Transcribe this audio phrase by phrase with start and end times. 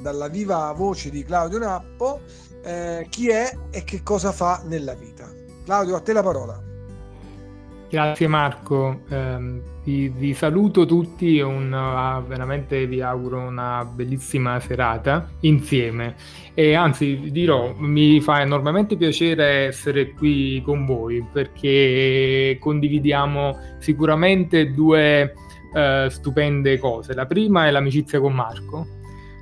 [0.00, 2.20] dalla viva voce di Claudio Nappo
[2.62, 5.30] eh, chi è e che cosa fa nella vita.
[5.64, 6.68] Claudio, a te la parola.
[7.90, 15.28] Grazie Marco, eh, vi, vi, saluto tutti e uh, veramente vi auguro una bellissima serata
[15.40, 16.14] insieme
[16.54, 25.32] e anzi dirò mi fa enormemente piacere essere qui con voi perché condividiamo sicuramente due
[25.72, 27.12] uh, stupende cose.
[27.12, 28.86] La prima è l'amicizia con Marco,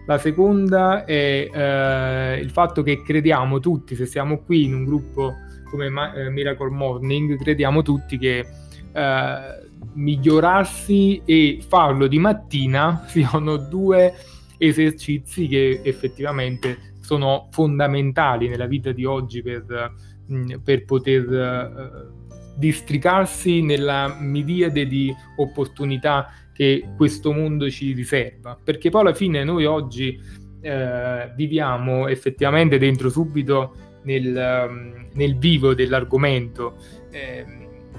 [0.08, 5.34] la seconda è uh, il fatto che crediamo tutti, se siamo qui in un gruppo
[5.70, 8.46] come eh, Miracle Morning, crediamo tutti che
[8.90, 14.14] eh, migliorarsi e farlo di mattina siano due
[14.56, 19.92] esercizi che effettivamente sono fondamentali nella vita di oggi per,
[20.32, 22.16] mm, per poter eh,
[22.56, 28.58] districarsi nella miriade di opportunità che questo mondo ci riserva.
[28.60, 30.20] Perché poi alla fine noi oggi
[30.60, 36.74] eh, viviamo effettivamente dentro subito nel, mm, nel vivo dell'argomento,
[37.12, 37.46] eh,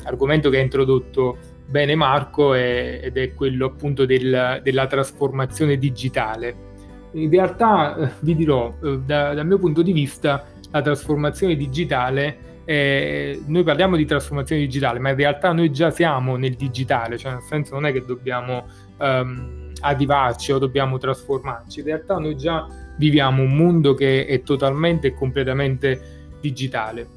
[0.03, 1.37] argomento che ha introdotto
[1.69, 6.67] bene Marco è, ed è quello appunto del, della trasformazione digitale.
[7.13, 12.58] In realtà eh, vi dirò, eh, da, dal mio punto di vista, la trasformazione digitale
[12.69, 17.31] eh, noi parliamo di trasformazione digitale, ma in realtà noi già siamo nel digitale, cioè
[17.31, 18.67] nel senso non è che dobbiamo
[18.99, 22.67] um, arrivarci o dobbiamo trasformarci, in realtà noi già
[22.99, 27.07] viviamo un mondo che è totalmente e completamente digitale.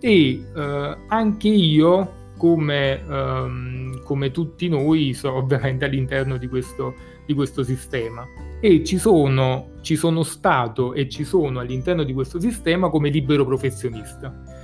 [0.00, 7.32] E eh, anche io, come, ehm, come, tutti noi, sono ovviamente all'interno di questo, di
[7.32, 8.26] questo sistema.
[8.60, 13.44] E ci sono, ci sono stato e ci sono all'interno di questo sistema come libero
[13.44, 14.55] professionista.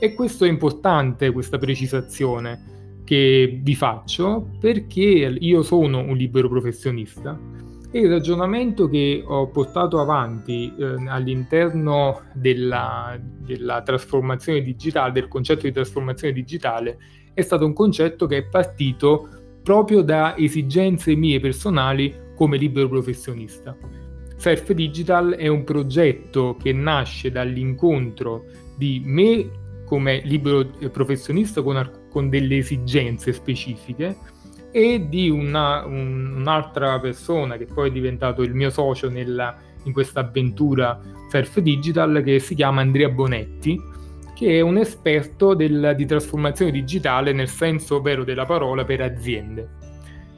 [0.00, 7.38] E questo è importante, questa precisazione che vi faccio, perché io sono un libero professionista
[7.90, 15.62] e il ragionamento che ho portato avanti eh, all'interno della, della, trasformazione digitale, del concetto
[15.62, 16.98] di trasformazione digitale,
[17.32, 19.28] è stato un concetto che è partito
[19.62, 23.76] proprio da esigenze mie personali come libero professionista.
[24.36, 28.44] Surf Digital è un progetto che nasce dall'incontro
[28.76, 34.16] di me come libero professionista con, con delle esigenze specifiche
[34.70, 39.92] e di una, un, un'altra persona che poi è diventato il mio socio nella, in
[39.92, 41.00] questa avventura
[41.30, 43.80] Surf Digital che si chiama Andrea Bonetti
[44.34, 49.76] che è un esperto del, di trasformazione digitale nel senso vero della parola per aziende.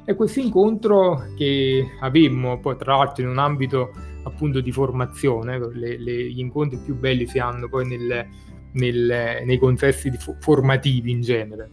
[0.06, 3.90] E questo incontro che avemmo poi tra l'altro in un ambito
[4.22, 8.26] appunto di formazione, le, le, gli incontri più belli si hanno poi nel,
[8.72, 11.70] nel, nei contesti formativi in genere.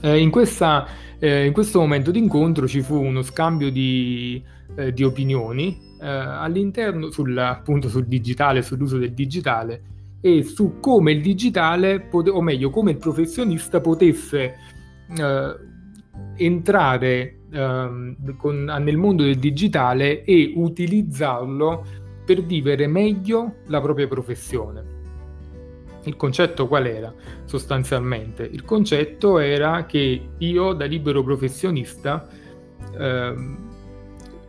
[0.00, 0.86] Eh, in questa
[1.22, 4.42] eh, in questo momento d'incontro ci fu uno scambio di,
[4.74, 9.82] eh, di opinioni eh, all'interno sul, appunto sul digitale, sull'uso del digitale
[10.20, 14.54] e su come il digitale, pote- o meglio, come il professionista potesse
[15.16, 15.56] eh,
[16.38, 21.84] entrare ehm, con, nel mondo del digitale e utilizzarlo
[22.26, 25.01] per vivere meglio la propria professione.
[26.04, 27.12] Il concetto qual era
[27.44, 28.42] sostanzialmente?
[28.42, 32.28] Il concetto era che io da libero professionista
[32.98, 33.34] eh,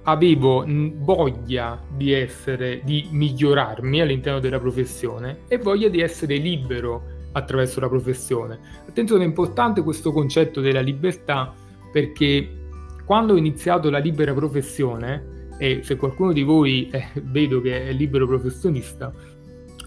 [0.03, 7.79] avevo voglia di essere, di migliorarmi all'interno della professione e voglia di essere libero attraverso
[7.79, 8.59] la professione.
[8.87, 11.53] Attenzione, è importante questo concetto della libertà
[11.91, 12.61] perché
[13.05, 17.91] quando ho iniziato la libera professione, e se qualcuno di voi eh, vedo che è
[17.91, 19.13] libero professionista,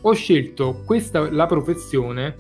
[0.09, 2.37] ho scelto questa, la professione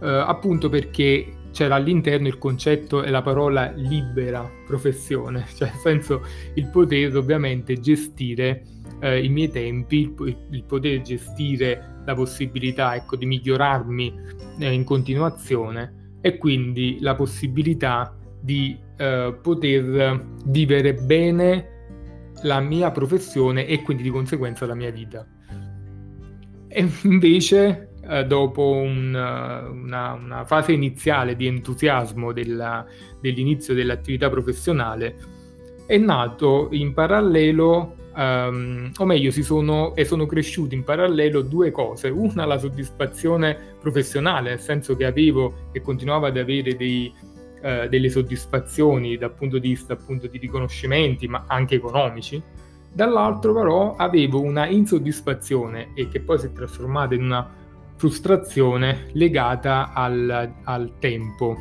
[0.00, 6.22] eh, appunto perché c'era all'interno il concetto e la parola libera professione, cioè nel senso
[6.54, 8.62] il poter ovviamente gestire
[9.00, 14.14] eh, i miei tempi, il, il, poter gestire la possibilità ecco, di migliorarmi
[14.60, 21.76] eh, in continuazione e quindi la possibilità di eh, poter vivere bene
[22.42, 25.26] la mia professione e quindi di conseguenza la mia vita.
[26.68, 32.84] E invece, eh, dopo un, una, una, fase iniziale di entusiasmo della,
[33.20, 35.16] dell'inizio dell'attività professionale,
[35.86, 41.70] è nato in parallelo, um, o meglio, si sono, e sono cresciute in parallelo due
[41.70, 42.08] cose.
[42.08, 47.10] Una, la soddisfazione professionale, nel senso che avevo e continuavo ad avere dei,
[47.62, 52.42] uh, delle soddisfazioni dal punto di vista appunto di riconoscimenti, ma anche economici
[52.92, 57.48] dall'altro però avevo una insoddisfazione e che poi si è trasformata in una
[57.96, 61.56] frustrazione legata al, al tempo.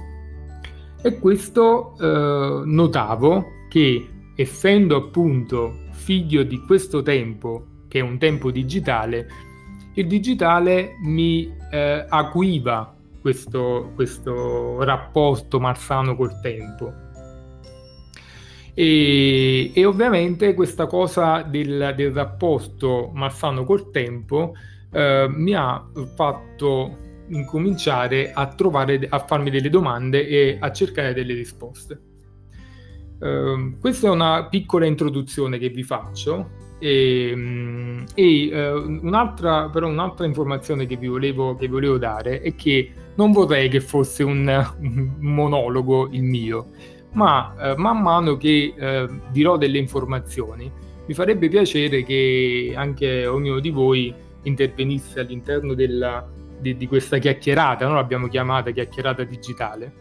[1.02, 8.52] E questo eh, notavo che essendo appunto figlio di questo tempo che è un tempo
[8.52, 9.28] digitale,
[9.94, 17.07] il digitale mi eh, acuiva questo, questo rapporto malsano col tempo.
[18.80, 24.54] E, e, ovviamente questa cosa del, del rapporto malsano col tempo
[24.92, 25.84] eh, mi ha
[26.16, 26.96] fatto
[27.30, 32.02] incominciare a trovare, a farmi delle domande e a cercare delle risposte.
[33.20, 39.88] Uh, questa è una piccola introduzione che vi faccio e, mm, e uh, un'altra, però
[39.88, 44.46] un'altra informazione che vi, volevo, che volevo dare è che non vorrei che fosse un,
[44.78, 46.68] un monologo il mio,
[47.14, 48.74] ma uh, man mano che
[49.32, 50.72] dirò delle informazioni
[51.08, 54.14] mi farebbe piacere che anche ognuno di voi
[54.44, 56.28] intervenisse all'interno della,
[56.60, 59.94] di, di, questa chiacchierata, noi l'abbiamo chiamata chiacchierata digitale,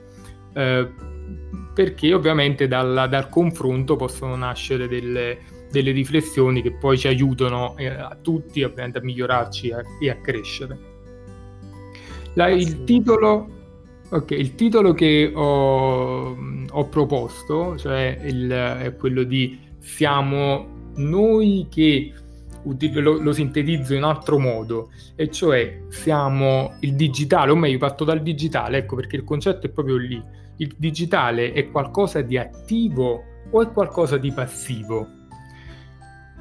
[0.53, 0.89] eh,
[1.73, 5.39] perché ovviamente dal, dal, confronto possono nascere delle,
[5.71, 10.17] delle, riflessioni che poi ci aiutano eh, a tutti ovviamente a migliorarci a, e a
[10.17, 10.95] crescere.
[12.35, 13.56] La, il, titolo,
[14.11, 16.37] okay, il, titolo, che ho,
[16.71, 22.13] ho proposto, cioè il, è quello di Siamo noi che
[23.01, 28.23] lo, lo, sintetizzo in altro modo, e cioè siamo il digitale, o meglio parto dal
[28.23, 30.23] digitale, ecco perché il concetto è proprio lì.
[30.57, 35.07] Il digitale è qualcosa di attivo o è qualcosa di passivo?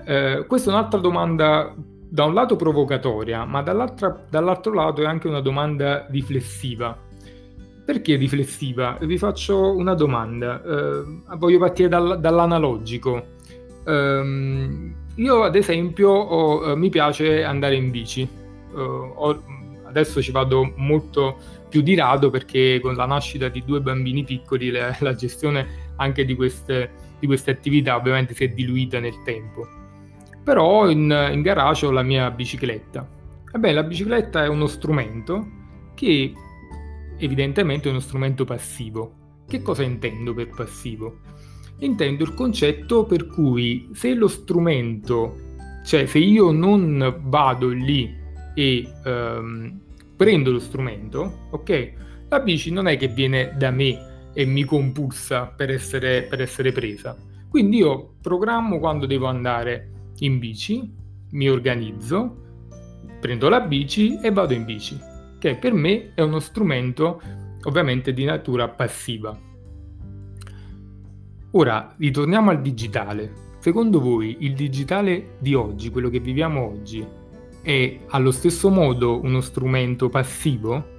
[0.06, 5.42] Eh, questa è un'altra domanda, da un lato provocatoria, ma dall'altro lato è anche una
[5.42, 6.98] domanda riflessiva.
[7.86, 8.98] Perché riflessiva?
[9.00, 11.04] Vi faccio una domanda, eh,
[11.38, 13.34] voglio partire dal, dall'analogico.
[13.86, 18.28] Um, io ad esempio ho, uh, mi piace andare in bici,
[18.74, 19.44] uh, ho,
[19.86, 21.38] adesso ci vado molto
[21.70, 26.26] più di rado perché con la nascita di due bambini piccoli la, la gestione anche
[26.26, 26.90] di queste,
[27.20, 29.68] di queste, attività ovviamente si è diluita nel tempo.
[30.44, 33.08] Però in, in garage ho la mia bicicletta.
[33.54, 35.48] Ebbene, la bicicletta è uno strumento
[35.94, 36.34] che
[37.18, 39.24] evidentemente è uno strumento passivo.
[39.48, 41.20] Che cosa intendo per passivo?
[41.80, 45.36] intendo il concetto per cui se lo strumento,
[45.84, 48.16] cioè se io non vado lì
[48.54, 49.80] e um,
[50.16, 51.94] prendo lo strumento, ok?
[52.30, 56.72] La bici non è che viene da me e mi compulsa per essere, per essere
[56.72, 57.16] presa.
[57.50, 60.92] Quindi io programmo quando devo andare in bici,
[61.32, 62.44] mi organizzo,
[63.20, 64.98] prendo la bici e vado in bici,
[65.50, 67.22] che per me è uno strumento
[67.64, 69.38] ovviamente di natura passiva.
[71.52, 73.44] Ora, ritorniamo al digitale.
[73.60, 77.06] Secondo voi il digitale di oggi, quello che viviamo oggi,
[77.62, 80.94] è allo stesso modo uno strumento passivo?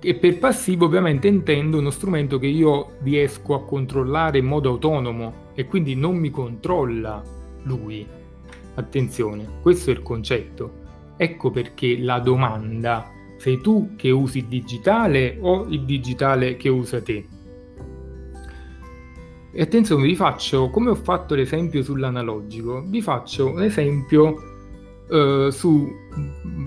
[0.00, 5.48] E per passivo ovviamente intendo uno strumento che io riesco a controllare in modo autonomo
[5.54, 7.22] e quindi non mi controlla
[7.64, 8.06] lui.
[8.74, 10.79] Attenzione, questo è il concetto.
[11.22, 17.02] Ecco perché la domanda, sei tu che usi il digitale o il digitale che usa
[17.02, 17.26] te?
[19.52, 24.34] E attenzione, vi faccio, come ho fatto l'esempio sull'analogico, vi faccio un esempio
[25.10, 25.92] eh, su,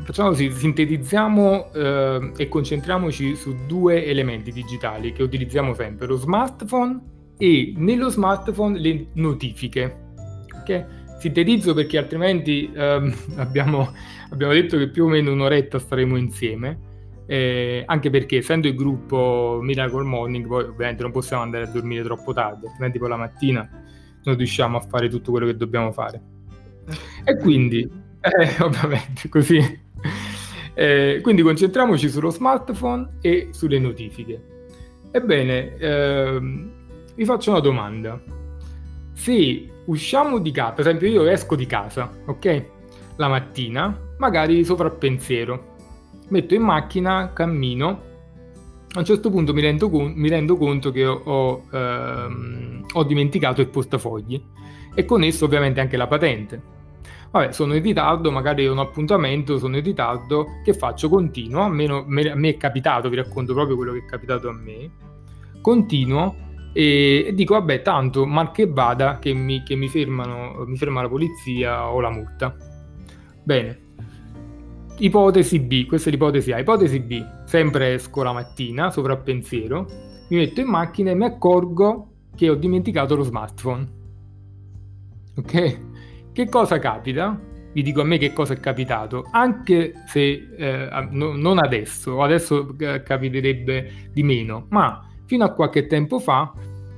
[0.03, 7.01] facciamo così, sintetizziamo eh, e concentriamoci su due elementi digitali che utilizziamo sempre, lo smartphone
[7.39, 10.01] e nello smartphone le notifiche.
[10.61, 11.03] Ok?
[11.23, 13.94] Sintetizzo perché altrimenti ehm, abbiamo,
[14.30, 16.92] abbiamo detto che più o meno un'oretta staremo insieme.
[17.25, 22.03] Eh, anche perché essendo il gruppo Miracle Morning poi ovviamente non possiamo andare a dormire
[22.03, 23.69] troppo tardi altrimenti poi la mattina
[24.23, 26.21] non riusciamo a fare tutto quello che dobbiamo fare.
[27.23, 27.80] E quindi
[28.19, 29.81] eh, ovviamente così.
[30.73, 34.68] Eh, quindi concentriamoci sullo smartphone e sulle notifiche.
[35.09, 36.71] Ebbene ehm,
[37.15, 38.21] vi faccio una domanda
[39.13, 42.65] se usciamo di casa per esempio io esco di casa ok?
[43.17, 45.71] La mattina magari sovrappensiero.
[46.29, 48.11] Metto in macchina, cammino,
[48.93, 53.59] a un certo punto mi rendo, con- mi rendo conto che ho, ehm, ho, dimenticato
[53.59, 54.41] il portafogli.
[54.95, 56.71] E con esso ovviamente anche la patente.
[57.31, 61.09] Vabbè, sono in ritardo, magari ho un appuntamento, sono in ritardo, che faccio?
[61.09, 64.53] Continuo, almeno me, a me è capitato, vi racconto proprio quello che è capitato a
[64.53, 64.91] me,
[65.59, 66.35] continuo
[66.73, 71.09] e, dico vabbè tanto mal che vada che mi, che mi, fermano, mi ferma la
[71.09, 72.56] polizia o la multa.
[73.44, 73.83] Bene,
[74.97, 76.59] Ipotesi B, questa è l'ipotesi A.
[76.59, 79.85] Ipotesi B, sempre esco la mattina, sovrappensiero,
[80.30, 83.87] mi metto in macchina e mi accorgo che ho dimenticato lo smartphone.
[85.35, 86.31] Ok?
[86.31, 87.39] Che cosa capita?
[87.73, 92.75] Vi dico a me che cosa è capitato, anche se eh, no, non adesso, adesso
[92.77, 96.51] eh, capiterebbe di meno, ma fino a qualche tempo fa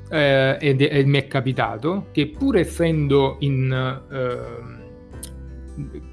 [0.09, 3.71] eh, ed, ed mi è capitato che pur essendo in,
[4.11, 4.83] eh,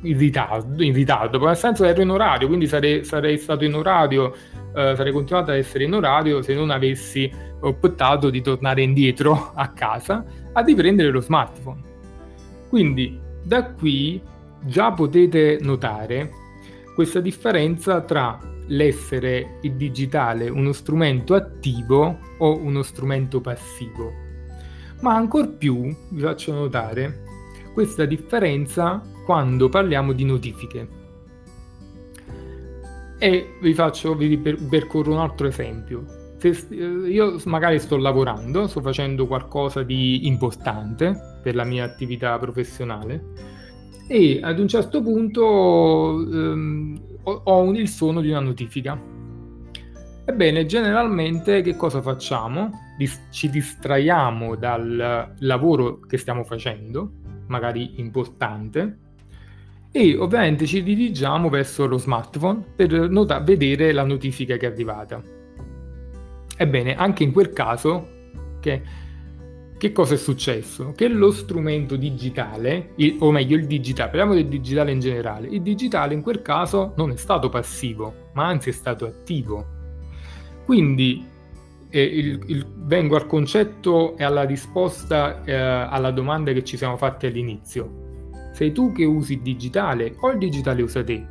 [0.02, 4.34] in ritardo, in ritardo, nel senso ero in orario, quindi sarei, sarei stato in orario,
[4.74, 9.68] eh, sarei continuato ad essere in orario se non avessi optato di tornare indietro a
[9.68, 11.90] casa a riprendere lo smartphone.
[12.68, 14.20] Quindi da qui
[14.64, 16.30] già potete notare
[16.94, 18.38] questa differenza tra
[18.72, 24.12] l'essere il digitale uno strumento attivo o uno strumento passivo.
[25.00, 27.24] Ma ancor più vi faccio notare
[27.72, 31.00] questa differenza quando parliamo di notifiche.
[33.18, 36.04] E vi faccio, vi percorro un altro esempio.
[36.38, 42.36] Se eh, io magari sto lavorando, sto facendo qualcosa di importante per la mia attività
[42.38, 43.51] professionale
[44.06, 49.00] e ad un certo punto ehm, ho il suono di una notifica.
[50.24, 52.70] Ebbene, generalmente che cosa facciamo?
[53.30, 57.10] ci distraiamo dal lavoro che stiamo facendo,
[57.48, 58.98] magari importante,
[59.90, 65.22] e ovviamente ci dirigiamo verso lo smartphone per nota- vedere la notifica che è arrivata.
[66.56, 68.08] Ebbene, anche in quel caso,
[68.60, 68.82] che
[69.82, 70.92] che cosa è successo?
[70.94, 75.60] Che lo strumento digitale, il, o meglio il digitale, parliamo del digitale in generale, il
[75.60, 79.66] digitale in quel caso non è stato passivo, ma anzi è stato attivo.
[80.64, 81.26] Quindi
[81.90, 86.96] eh, il, il, vengo al concetto e alla risposta eh, alla domanda che ci siamo
[86.96, 88.30] fatti all'inizio.
[88.52, 91.26] Sei tu che usi il digitale o il digitale usa te?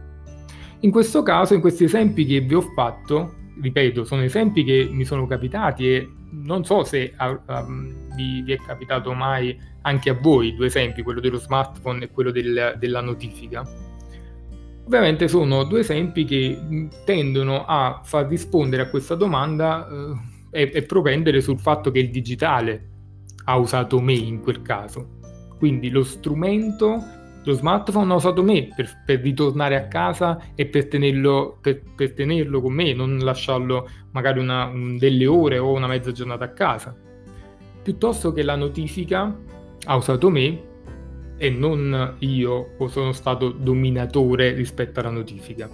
[0.81, 5.05] In questo caso, in questi esempi che vi ho fatto, ripeto, sono esempi che mi
[5.05, 10.55] sono capitati e non so se um, vi, vi, è capitato mai anche a voi
[10.55, 13.63] due esempi, quello dello smartphone e quello del, della notifica.
[14.85, 19.87] Ovviamente sono due esempi che tendono a far rispondere a questa domanda
[20.51, 22.89] eh, e, e propendere sul fatto che il digitale
[23.45, 25.19] ha usato me in quel caso.
[25.57, 27.01] Quindi lo strumento
[27.43, 32.13] lo smartphone ho usato me per, per, ritornare a casa e per tenerlo, per, per
[32.13, 36.49] tenerlo, con me, non lasciarlo magari una, un, delle ore o una mezza giornata a
[36.49, 36.95] casa.
[37.81, 39.35] Piuttosto che la notifica
[39.85, 40.69] ha usato me
[41.37, 45.67] e non io o sono stato dominatore rispetto alla notifica.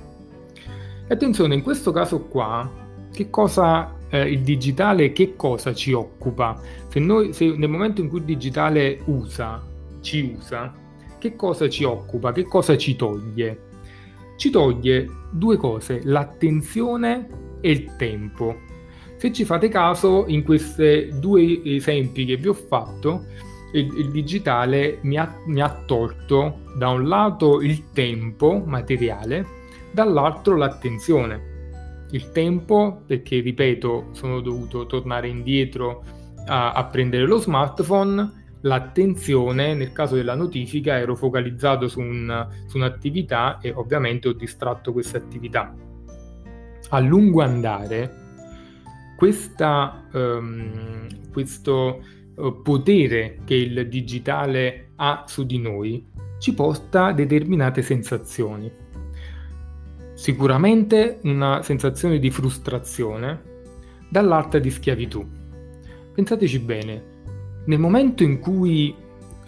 [1.10, 2.70] E attenzione, in questo caso qua,
[3.12, 6.62] che cosa eh, il digitale, che cosa ci occupa?
[6.88, 9.62] Se, noi, se nel momento in cui il digitale usa,
[10.00, 10.74] ci usa,
[11.18, 13.66] che cosa ci occupa, che cosa ci toglie?
[14.38, 17.28] Ci toglie due cose, l'attenzione
[17.62, 18.56] e il tempo.
[19.18, 23.26] Se ci fate caso, in questi due esempi che vi ho fatto,
[23.74, 29.46] il, il digitale mi ha, mi ha tolto da un lato il tempo materiale,
[29.92, 31.56] dall'altro l'attenzione.
[32.12, 36.04] Il tempo, perché ripeto, sono dovuto tornare indietro
[36.46, 42.78] a, a prendere lo smartphone l'attenzione nel caso della notifica ero focalizzato su, un, su
[42.78, 45.74] un'attività e ovviamente ho distratto questa attività.
[46.90, 48.26] A lungo andare
[49.18, 52.04] questa, um, questo
[52.36, 56.06] uh, potere che il digitale ha su di noi
[56.38, 58.72] ci porta determinate sensazioni.
[60.14, 63.56] Sicuramente una sensazione di frustrazione,
[64.10, 65.26] dall'altra di schiavitù.
[66.14, 67.17] Pensateci bene,
[67.68, 68.94] nel momento in cui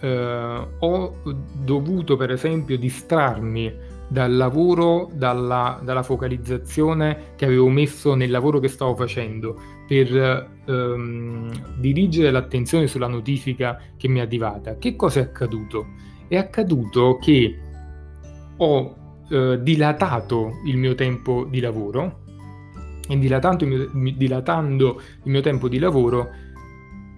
[0.00, 1.16] eh, ho
[1.62, 8.68] dovuto, per esempio, distrarmi dal lavoro, dalla, dalla, focalizzazione che avevo messo nel lavoro che
[8.68, 15.22] stavo facendo, per ehm, dirigere l'attenzione sulla notifica che mi è arrivata, che cosa è
[15.22, 15.86] accaduto?
[16.26, 17.58] È accaduto che
[18.56, 18.96] ho
[19.30, 22.18] eh, dilatato il mio tempo di lavoro
[23.08, 26.30] e dilatando il mio, dilatando il mio tempo di lavoro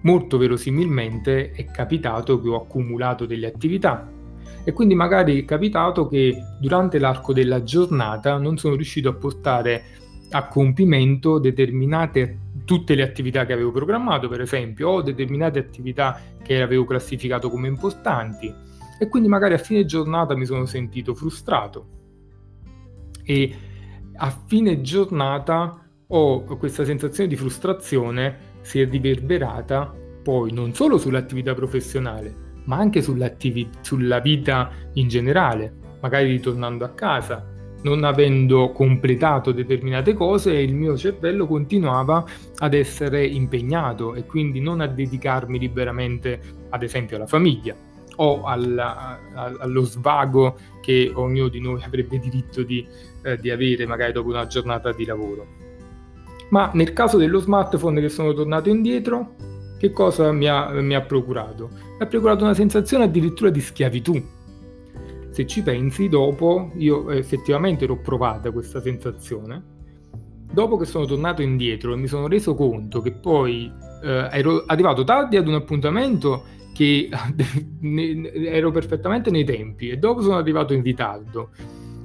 [0.03, 4.09] molto verosimilmente è capitato che ho accumulato delle attività.
[4.63, 9.83] E quindi magari è capitato che durante l'arco della giornata non sono riuscito a portare
[10.31, 16.61] a compimento determinate tutte le attività che avevo programmato, per esempio, o determinate attività che
[16.61, 18.53] avevo classificato come importanti.
[18.99, 21.87] E quindi magari a fine giornata mi sono sentito frustrato.
[23.23, 23.55] E
[24.15, 29.93] a fine giornata ho questa sensazione di frustrazione si è riverberata
[30.23, 32.33] poi non solo sull'attività professionale,
[32.65, 37.45] ma anche sulla vita in generale, magari ritornando a casa,
[37.83, 42.25] non avendo completato determinate cose, il mio cervello continuava
[42.57, 46.39] ad essere impegnato e quindi non a dedicarmi liberamente,
[46.69, 47.75] ad esempio, alla famiglia
[48.17, 52.85] o alla, allo svago che ognuno di noi avrebbe diritto di,
[53.23, 55.61] eh, di avere magari dopo una giornata di lavoro.
[56.53, 59.33] Ma nel caso dello smartphone che sono tornato indietro,
[59.79, 61.71] che cosa mi ha, mi ha procurato?
[61.73, 64.23] Mi ha procurato una sensazione addirittura di schiavitù.
[65.31, 69.71] se ci pensi, dopo io effettivamente l'ho provata questa sensazione.
[70.53, 73.71] Dopo che sono tornato indietro e mi sono reso conto che poi
[74.03, 77.09] eh, ero arrivato tardi ad un appuntamento che
[77.81, 81.49] ero perfettamente nei tempi e dopo sono arrivato in ritardo.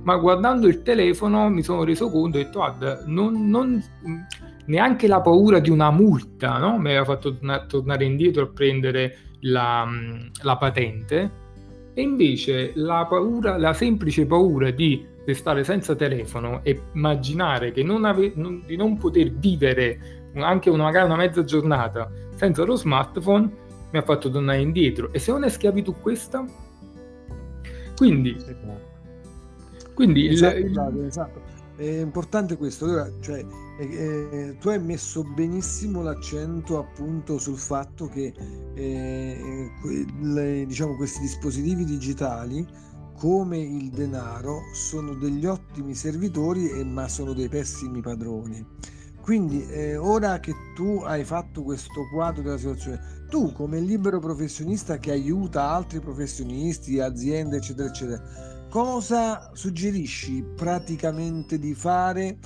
[0.02, 3.82] Ma guardando il telefono mi sono reso conto e ho detto, guarda, non, non,
[4.66, 6.78] neanche la paura di una multa no?
[6.78, 9.86] mi aveva fatto torna- tornare indietro a prendere la,
[10.42, 11.30] la patente
[11.94, 18.32] e invece la paura, la semplice paura di restare senza telefono e immaginare non ave-
[18.36, 23.50] non, di non poter vivere anche una, magari una mezza giornata senza lo smartphone
[23.90, 25.12] mi ha fatto tornare indietro.
[25.12, 26.44] E se non è schiavitù questa?
[27.96, 28.36] Quindi,
[29.98, 31.04] quindi esatto, il, il...
[31.06, 31.42] esatto.
[31.74, 33.44] È importante questo, allora, cioè,
[33.80, 38.32] eh, tu hai messo benissimo l'accento appunto sul fatto che
[38.74, 39.70] eh,
[40.20, 42.64] le, diciamo, questi dispositivi digitali
[43.16, 48.64] come il denaro sono degli ottimi servitori eh, ma sono dei pessimi padroni
[49.20, 54.98] quindi eh, ora che tu hai fatto questo quadro della situazione tu come libero professionista
[54.98, 62.36] che aiuta altri professionisti aziende eccetera eccetera cosa suggerisci praticamente di fare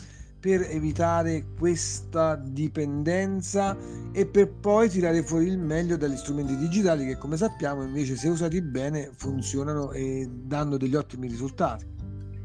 [0.42, 3.76] per evitare questa dipendenza
[4.12, 8.28] e per poi tirare fuori il meglio dagli strumenti digitali che come sappiamo invece se
[8.28, 11.92] usati bene funzionano e danno degli ottimi risultati.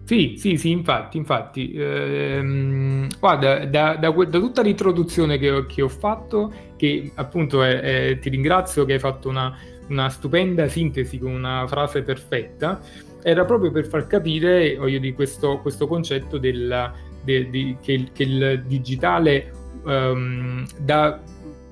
[0.08, 5.82] Sì, sì, sì, infatti, infatti, ehm, guarda, da, da, da, tutta l'introduzione che ho, che
[5.82, 9.54] ho, fatto, che appunto è, è, ti ringrazio che hai fatto una,
[9.90, 12.80] una, stupenda sintesi con una frase perfetta,
[13.24, 16.92] era proprio per far capire, voglio di questo, questo concetto del,
[17.24, 19.52] de, de, che, che, il digitale
[19.84, 21.22] um, da,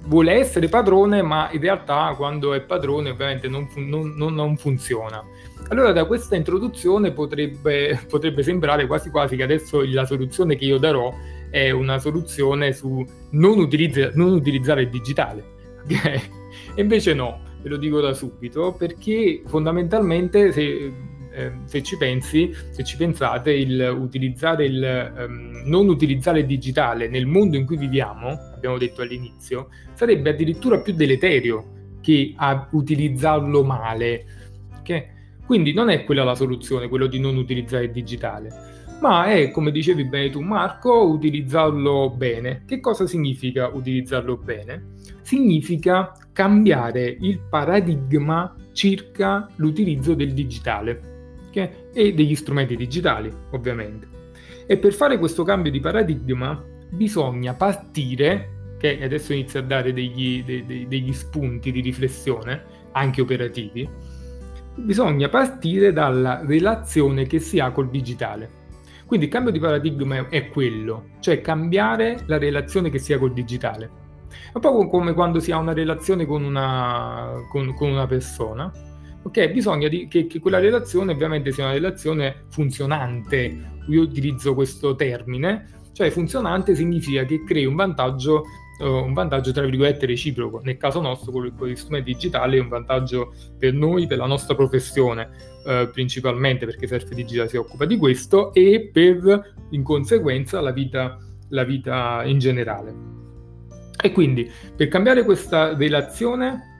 [0.07, 5.23] vuole essere padrone, ma in realtà quando è padrone ovviamente non, fun- non, non, funziona.
[5.69, 10.77] Allora da questa introduzione potrebbe, potrebbe, sembrare quasi quasi che adesso la soluzione che io
[10.77, 11.13] darò
[11.49, 15.53] è una soluzione su non, utilizza- non utilizzare il digitale.
[15.83, 16.21] Okay?
[16.75, 22.83] Invece no, ve lo dico da subito, perché fondamentalmente se eh, se ci pensi, se
[22.83, 28.29] ci pensate, il utilizzare il, um, non utilizzare il digitale nel mondo in cui viviamo,
[28.53, 34.25] abbiamo detto all'inizio, sarebbe addirittura più deleterio che a utilizzarlo male.
[34.79, 35.13] Okay?
[35.45, 38.49] Quindi non è quella la soluzione, quello di non utilizzare il digitale,
[39.01, 42.63] ma è, come dicevi bene tu Marco, utilizzarlo bene.
[42.65, 44.93] Che cosa significa utilizzarlo bene?
[45.21, 51.13] Significa cambiare il paradigma circa l'utilizzo del digitale
[51.55, 54.07] tecnologiche e degli strumenti digitali, ovviamente.
[54.67, 60.43] E per fare questo cambio di paradigma bisogna partire, che adesso inizio a dare degli,
[60.43, 63.87] dei, degli spunti di riflessione, anche operativi,
[64.75, 68.63] bisogna partire dalla relazione che si ha col digitale.
[69.05, 73.33] Quindi il cambio di paradigma è quello, cioè cambiare la relazione che si ha col
[73.33, 74.03] digitale.
[74.27, 78.71] È un po' come quando si ha una relazione con una, con, con una persona
[79.25, 79.49] ok?
[79.49, 83.73] Bisogna di, che, che, quella relazione ovviamente sia una relazione funzionante.
[83.89, 88.43] Io utilizzo questo termine, cioè funzionante significa che crei un vantaggio,
[88.79, 90.61] uh, un vantaggio tra virgolette reciproco.
[90.63, 94.27] Nel caso nostro, con, con gli strumenti digitali, è un vantaggio per noi, per la
[94.27, 95.29] nostra professione,
[95.65, 101.17] uh, principalmente perché Surf Digital si occupa di questo e per, in conseguenza, la vita,
[101.49, 103.13] la vita in generale.
[103.99, 106.73] E quindi, per cambiare questa relazione,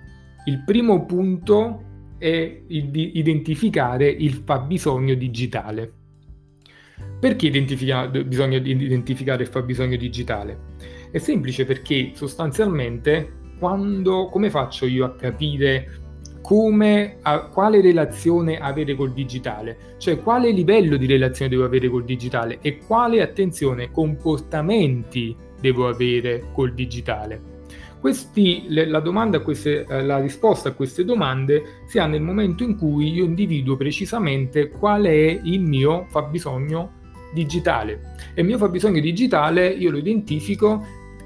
[0.46, 1.94] il primo punto
[2.26, 5.94] è identificare il fabbisogno digitale.
[7.20, 10.58] Perché identifica- bisogna identificare il fabbisogno digitale?
[11.12, 16.02] È semplice perché sostanzialmente quando, come faccio io a capire
[16.42, 22.06] come, a, quale relazione avere col digitale, cioè quale livello di relazione devo avere col
[22.06, 27.55] digitale e quale, attenzione, comportamenti devo avere col digitale.
[28.06, 32.78] Questi, la, domanda queste, eh, la risposta a queste domande si ha nel momento in
[32.78, 36.92] cui io individuo precisamente qual è il mio fabbisogno
[37.34, 38.14] digitale.
[38.36, 40.86] E il mio fabbisogno digitale io lo identifico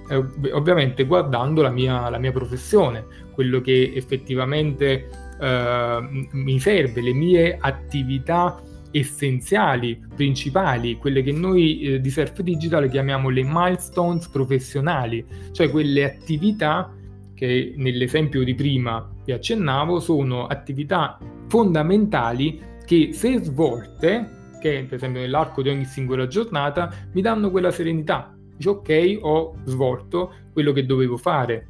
[0.09, 7.13] eh, ovviamente guardando la mia, la mia, professione, quello che effettivamente eh, mi serve, le
[7.13, 15.25] mie attività essenziali, principali, quelle che noi eh, di Surf Digital chiamiamo le milestones professionali,
[15.51, 16.93] cioè quelle attività
[17.33, 25.21] che nell'esempio di prima vi accennavo sono attività fondamentali che se svolte, che per esempio
[25.21, 28.35] nell'arco di ogni singola giornata, mi danno quella serenità.
[28.57, 31.67] Dice ok, ho svolto quello che dovevo fare.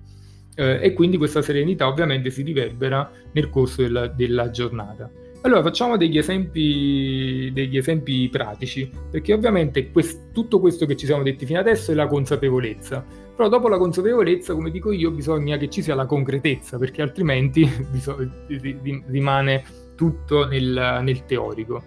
[0.56, 5.12] Eh, e quindi questa serenità ovviamente si riverbera nel corso della, della giornata.
[5.42, 11.24] Allora facciamo degli esempi, degli esempi pratici, perché ovviamente quest- tutto questo che ci siamo
[11.24, 15.70] detti fino adesso è la consapevolezza, però dopo la consapevolezza, come dico io, bisogna che
[15.70, 17.64] ci sia la concretezza, perché altrimenti
[19.08, 19.64] rimane
[19.96, 21.84] tutto nel, nel teorico.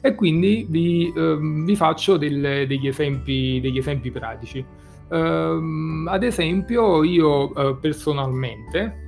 [0.00, 4.64] E quindi vi, eh, vi faccio del, degli, esempi, degli, esempi, pratici.
[5.08, 9.03] Uh, ad esempio, io uh, personalmente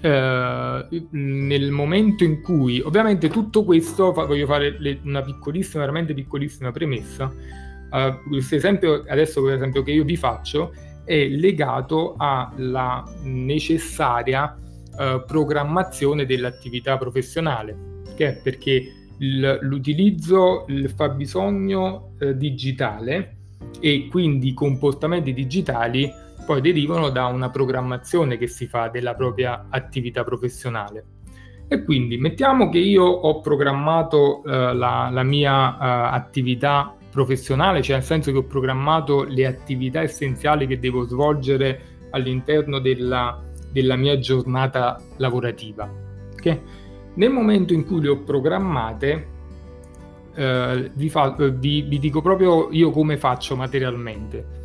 [0.00, 6.70] eh, nel momento in cui, ovviamente tutto questo, voglio fare le, una piccolissima, veramente piccolissima
[6.72, 10.72] premessa, uh, questo esempio adesso per esempio che io vi faccio
[11.04, 22.14] è legato alla necessaria uh, programmazione dell'attività professionale, che è perché il, l'utilizzo, il fabbisogno
[22.20, 23.36] uh, digitale
[23.80, 26.10] e quindi i comportamenti digitali
[26.44, 31.04] poi derivano da una programmazione che si fa della propria attività professionale.
[31.68, 37.96] E quindi mettiamo che io ho programmato eh, la, la, mia eh, attività professionale, cioè
[37.96, 44.18] nel senso che ho programmato le attività essenziali che devo svolgere all'interno della, della mia
[44.18, 45.88] giornata lavorativa.
[46.32, 46.60] Okay?
[47.14, 49.28] Nel momento in cui le ho programmate,
[50.34, 54.59] eh, vi, fa, vi, vi dico proprio io come faccio materialmente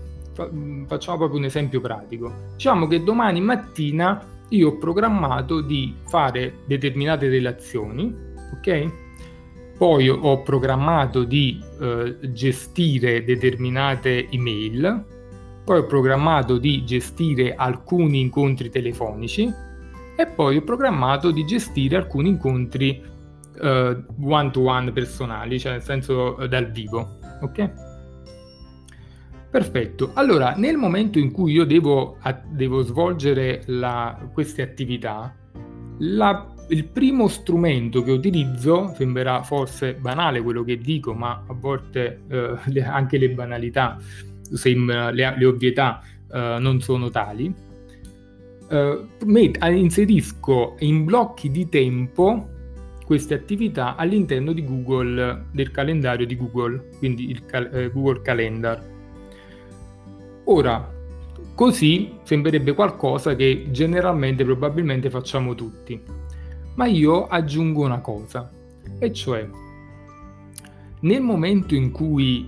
[0.86, 2.34] facciamo proprio un esempio pratico.
[2.54, 8.14] Diciamo che domani mattina io ho programmato di fare determinate relazioni,
[8.54, 8.92] ok?
[9.78, 15.06] Poi ho programmato di eh, gestire determinate email,
[15.66, 19.52] poi ho programmato di gestire alcuni incontri telefonici
[20.16, 23.04] e poi ho programmato di gestire alcuni incontri
[23.62, 27.85] eh, one-to-one personali, cioè nel senso eh, dal vivo, ok?
[29.56, 35.34] Perfetto, allora nel momento in cui io devo, a, devo svolgere la, queste attività,
[36.00, 42.24] la, il primo strumento che utilizzo, sembrerà forse banale quello che dico, ma a volte
[42.28, 43.98] eh, le, anche le banalità,
[44.42, 47.54] sembra, le, le ovvietà eh, non sono tali,
[48.70, 52.50] eh, met, inserisco in blocchi di tempo
[53.06, 58.95] queste attività all'interno di Google, del calendario di Google, quindi il cal- Google Calendar.
[60.46, 60.94] Ora,
[61.56, 66.00] così sembrerebbe qualcosa che generalmente probabilmente facciamo tutti.
[66.76, 68.52] Ma io aggiungo una cosa,
[69.00, 69.48] e cioè
[71.02, 72.48] nel momento in cui,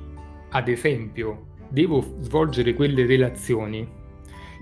[0.49, 3.88] ad esempio, devo svolgere quelle relazioni,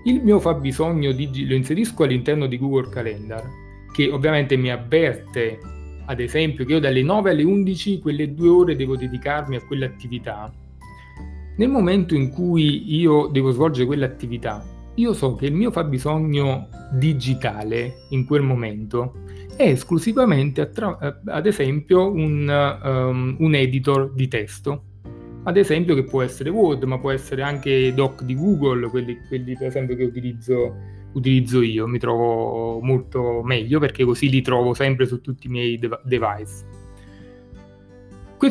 [0.04, 3.44] il mio fabbisogno di, lo inserisco all'interno di Google Calendar,
[3.92, 5.58] che ovviamente mi avverte,
[6.04, 10.52] ad esempio, che io dalle 9 alle 11 quelle due ore devo dedicarmi a quell'attività
[11.56, 14.64] nel momento in cui io devo svolgere quell'attività,
[14.96, 19.14] io so che il mio fabbisogno digitale in quel momento
[19.56, 24.84] è esclusivamente, attra- eh, ad esempio, un, um, un, editor di testo.
[25.44, 29.56] Ad esempio, che può essere Word, ma può essere anche Doc di Google, quelli, quelli
[29.56, 30.74] per esempio che utilizzo,
[31.12, 31.86] utilizzo, io.
[31.86, 36.64] Mi trovo molto meglio perché così li trovo sempre su tutti i miei dev- device.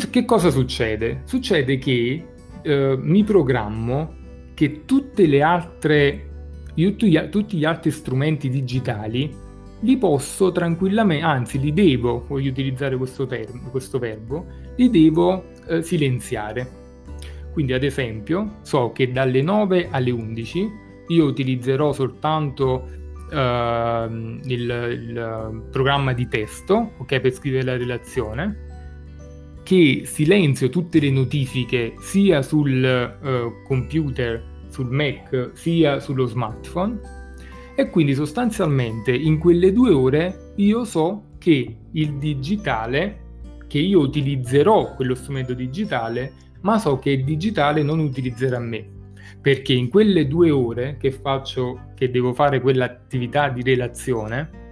[0.10, 1.22] che cosa succede?
[1.26, 2.35] Succede che
[2.65, 4.15] eh, mi programmo
[4.56, 6.30] che tutte le altre,
[6.73, 7.08] tutti
[7.58, 9.43] gli, altri strumenti digitali
[9.82, 14.45] li posso tranquillamente, anzi li devo, voglio utilizzare questo, term, questo verbo,
[14.78, 16.84] li devo eh, silenziare.
[17.54, 20.69] Quindi ad esempio so che dalle 9 alle 11
[21.08, 22.89] io utilizzerò soltanto
[23.32, 28.64] uh, il, il, programma di testo okay, per scrivere la relazione
[29.65, 36.99] che silenzio tutte le notifiche sia sul uh, computer, sul Mac, sia sullo smartphone
[37.73, 43.21] e quindi sostanzialmente in quelle due ore io so che il digitale,
[43.65, 48.88] che io utilizzerò quello strumento digitale, ma so che il digitale non utilizzerà me.
[49.41, 54.63] Perché in quelle due ore che faccio, che devo fare quell'attività di relazione,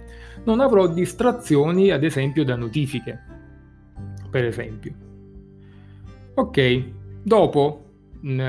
[0.44, 3.33] non avrò distrazioni, ad esempio, da notifiche
[4.34, 4.92] per esempio.
[6.34, 6.82] Ok,
[7.22, 7.84] dopo
[8.20, 8.40] mh,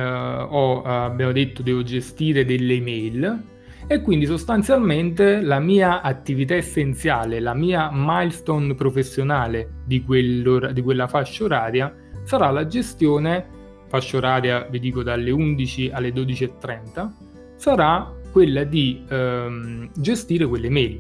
[0.50, 3.44] ho, abbiamo detto devo gestire delle email
[3.86, 10.04] e quindi sostanzialmente la mia attività essenziale, la mia milestone professionale di,
[10.74, 13.46] di quella fascia oraria sarà la gestione,
[13.88, 17.12] fascia oraria vi dico dalle 11 alle 12.30,
[17.58, 21.00] sarà quella di ehm, gestire quelle mail.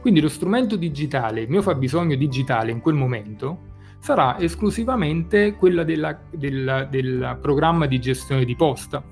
[0.00, 3.72] Quindi lo strumento digitale, il mio fabbisogno digitale in quel momento
[4.04, 9.02] sarà esclusivamente quella del programma di gestione di posta,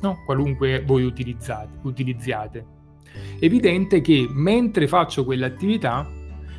[0.00, 0.22] no?
[0.24, 2.66] qualunque voi utilizziate.
[3.40, 6.08] Evidente che mentre faccio quell'attività,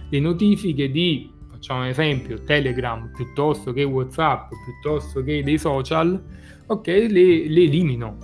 [0.08, 6.24] le notifiche di, facciamo un esempio, Telegram piuttosto che WhatsApp, piuttosto che dei social,
[6.68, 8.18] ok, le, le elimino.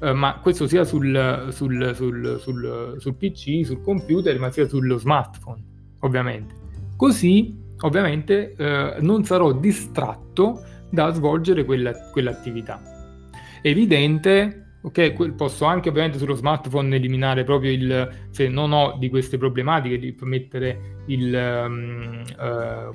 [0.00, 5.62] Uh, ma questo sia sul, sul, sul, sul, PC, sul computer, ma sia sullo smartphone,
[6.00, 6.52] ovviamente.
[6.96, 12.80] Così, ovviamente, uh, non sarò distratto da svolgere quella, quell'attività.
[13.62, 19.36] Evidente Ok, posso anche ovviamente sullo smartphone eliminare proprio il, se non ho di queste
[19.36, 22.22] problematiche, di mettere il, um,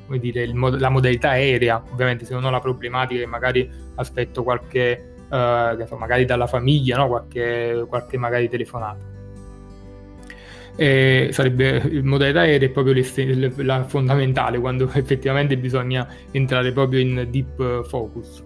[0.08, 5.16] uh, dire, il la modalità aerea, ovviamente se non ho la problematica magari aspetto qualche,
[5.28, 7.10] uh, magari dalla famiglia, no?
[7.10, 9.21] qualche, qualche magari telefonata.
[10.82, 12.96] E sarebbe il modalità aerea è proprio
[13.58, 18.44] la fondamentale quando effettivamente bisogna entrare proprio in deep focus.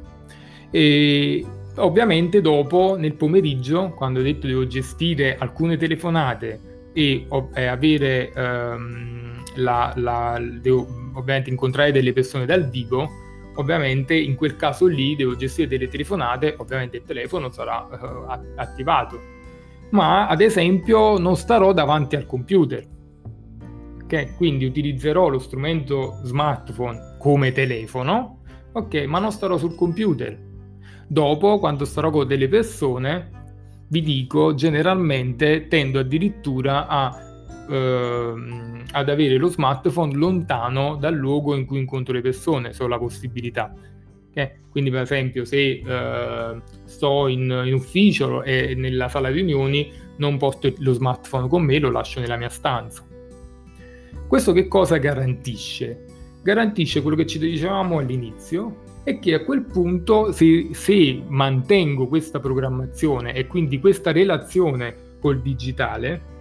[0.70, 1.46] E
[1.78, 9.44] Ovviamente dopo, nel pomeriggio, quando ho detto devo gestire alcune telefonate e, e avere ehm,
[9.56, 13.10] la, la, devo ovviamente incontrare delle persone dal vivo,
[13.56, 19.20] ovviamente in quel caso lì devo gestire delle telefonate, ovviamente il telefono sarà uh, attivato,
[19.92, 22.86] ma ad esempio non starò davanti al computer,
[24.04, 24.36] ok?
[24.36, 28.42] Quindi utilizzerò lo strumento smartphone come telefono,
[28.74, 29.06] ok?
[29.06, 30.46] Ma non starò sul computer
[31.08, 33.30] Dopo, quando starò con delle persone,
[33.90, 37.16] vi dico, generalmente tendo addirittura a,
[37.70, 42.88] ehm, ad avere lo smartphone lontano dal luogo in cui incontro le persone, se ho
[42.88, 43.72] la possibilità.
[44.36, 44.52] Okay?
[44.70, 50.74] Quindi, per esempio, se eh, sto in, in, ufficio e nella sala riunioni, non porto
[50.80, 53.04] lo smartphone con me, lo lascio nella mia stanza.
[54.28, 56.04] Questo che cosa garantisce?
[56.44, 62.40] Garantisce quello che ci dicevamo all'inizio, è che a quel punto se, se mantengo questa
[62.40, 66.34] programmazione e quindi questa relazione col digitale,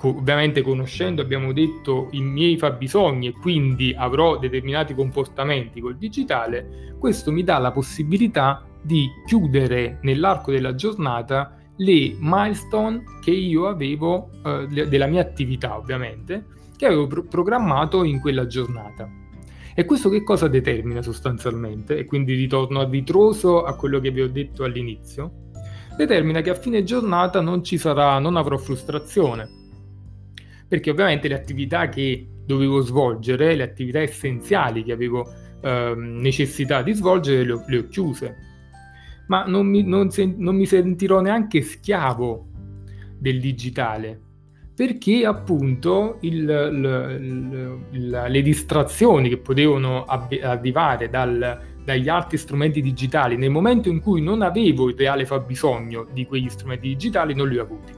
[0.00, 7.32] ovviamente conoscendo, abbiamo detto, i miei fabbisogni e quindi avrò determinati comportamenti col digitale, questo
[7.32, 14.66] mi dà la possibilità di chiudere nell'arco della giornata le milestone che io avevo eh,
[14.66, 19.08] della mia attività, ovviamente, che avevo pro- programmato in quella giornata.
[19.74, 21.96] E questo che cosa determina sostanzialmente?
[21.98, 25.46] E quindi ritorno a ritroso a quello che vi ho detto all'inizio.
[25.96, 29.57] Determina che a fine giornata non ci sarà, non avrò frustrazione.
[30.68, 35.26] Perché ovviamente le attività che dovevo svolgere, le attività essenziali che avevo
[35.62, 38.36] eh, necessità di svolgere, le ho, le ho chiuse.
[39.28, 42.46] Ma non mi, non, sen- non mi sentirò neanche schiavo
[43.18, 44.20] del digitale,
[44.74, 53.36] perché appunto il, il, il, le distrazioni che potevano arrivare dal, dagli altri strumenti digitali
[53.36, 57.58] nel momento in cui non avevo il reale fabbisogno di quegli strumenti digitali non li
[57.58, 57.97] ho avuti.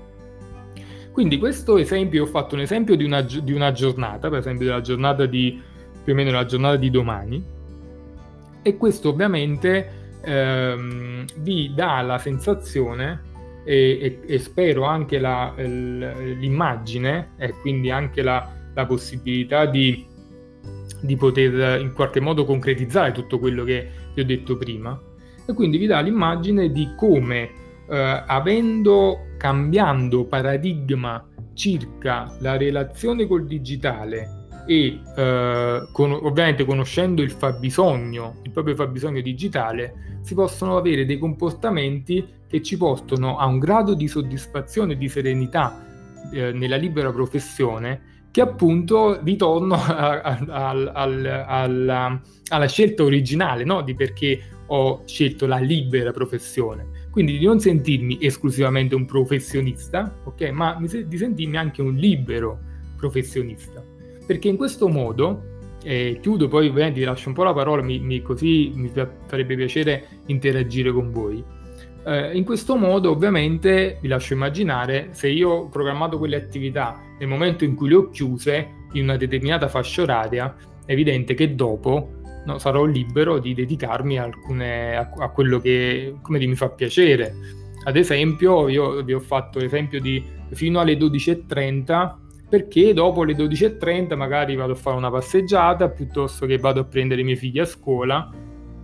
[1.12, 4.81] Quindi questo esempio, ho fatto un esempio di una, di una giornata, per esempio della
[4.81, 5.61] giornata di
[6.03, 7.44] più o meno la giornata di domani,
[8.62, 13.29] e questo ovviamente ehm, vi dà la sensazione
[13.64, 20.07] e, e, e spero anche la, l'immagine e quindi anche la, la possibilità di,
[21.01, 24.99] di, poter in qualche modo concretizzare tutto quello che vi ho detto prima.
[25.46, 27.51] E quindi vi dà l'immagine di come
[27.90, 37.31] eh, avendo cambiando paradigma circa la relazione col digitale e eh, con, ovviamente conoscendo il
[37.31, 43.59] fabbisogno, il proprio fabbisogno digitale, si possono avere dei comportamenti che ci portano a un
[43.59, 45.85] grado di soddisfazione e di serenità
[46.33, 50.68] eh, nella libera professione che appunto ritorno a, a, a,
[51.46, 53.83] alla, alla, scelta originale, no?
[53.83, 56.99] di perché ho scelto la libera professione.
[57.11, 60.51] Quindi di non sentirmi esclusivamente un professionista, ok?
[60.51, 62.59] Ma di sentirmi anche un libero
[62.96, 63.83] professionista.
[64.27, 65.42] Perché in questo modo,
[65.83, 68.90] eh, chiudo poi ovviamente vi lascio un po' la parola, mi, mi, così mi
[69.27, 71.42] farebbe piacere interagire con voi
[72.05, 77.29] eh, in questo modo ovviamente vi lascio immaginare se io ho programmato quelle attività nel
[77.29, 82.19] momento in cui le ho chiuse in una determinata fascia oraria, è evidente che dopo
[82.50, 87.34] no, sarò libero di dedicarmi a, alcune, a, a quello che dire, mi fa piacere.
[87.84, 92.14] Ad esempio, io vi ho fatto l'esempio di fino alle 12.30
[92.48, 97.20] perché dopo le 12.30 magari vado a fare una passeggiata piuttosto che vado a prendere
[97.20, 98.28] i miei figli a scuola,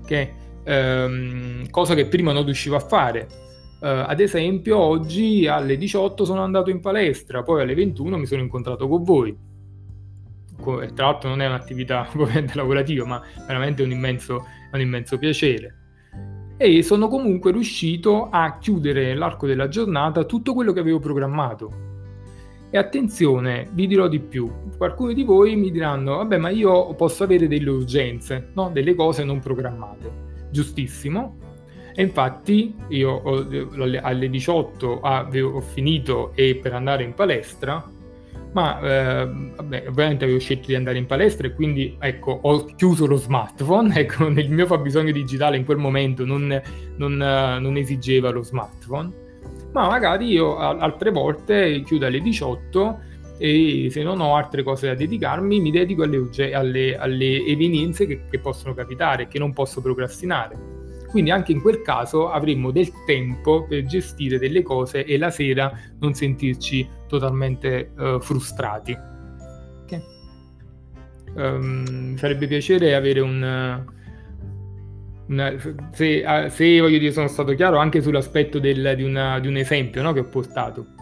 [0.07, 3.27] che ehm, cosa che prima non riuscivo a fare.
[3.79, 8.41] Uh, ad esempio, oggi alle 18 sono andato in palestra, poi alle 21 mi sono
[8.41, 9.37] incontrato con voi.
[10.75, 15.77] Tra l'altro non è un'attività ovviamente lavorativa, ma veramente un immenso, un immenso piacere.
[16.59, 21.85] E sono comunque riuscito a chiudere nell'arco della giornata tutto quello che avevo programmato.
[22.71, 27.25] E attenzione, vi dirò di più, alcuni di voi mi diranno, vabbè, ma io posso
[27.25, 28.71] avere delle urgenze, no?
[28.73, 30.25] delle cose non programmate.
[30.51, 31.39] Giustissimo.
[31.95, 33.47] E infatti io ho,
[34.03, 37.83] alle 18 avevo finito e per andare in palestra,
[38.57, 43.07] ma eh, vabbè, ovviamente avevo scelto di andare in palestra e quindi ecco, ho chiuso
[43.07, 46.63] lo smartphone, ecco, nel mio fabbisogno digitale in quel momento non,
[46.97, 49.13] non, non esigeva lo smartphone,
[49.73, 52.99] ma magari io altre volte chiudo alle 18
[53.37, 58.23] e se non ho altre cose da dedicarmi mi dedico alle, alle, alle evenienze che,
[58.31, 60.76] che possono capitare, che non posso procrastinare.
[61.17, 65.73] Quindi anche in quel caso avremmo del tempo per gestire delle cose e la sera
[65.99, 68.95] non sentirci totalmente uh, frustrati.
[69.85, 70.03] Okay.
[71.37, 73.85] Um, sarebbe piacere avere un...
[75.29, 75.55] Una,
[75.93, 80.03] se, se, voglio dire sono stato chiaro anche sull'aspetto del, di, una, di un esempio
[80.03, 80.96] no, che ho portato.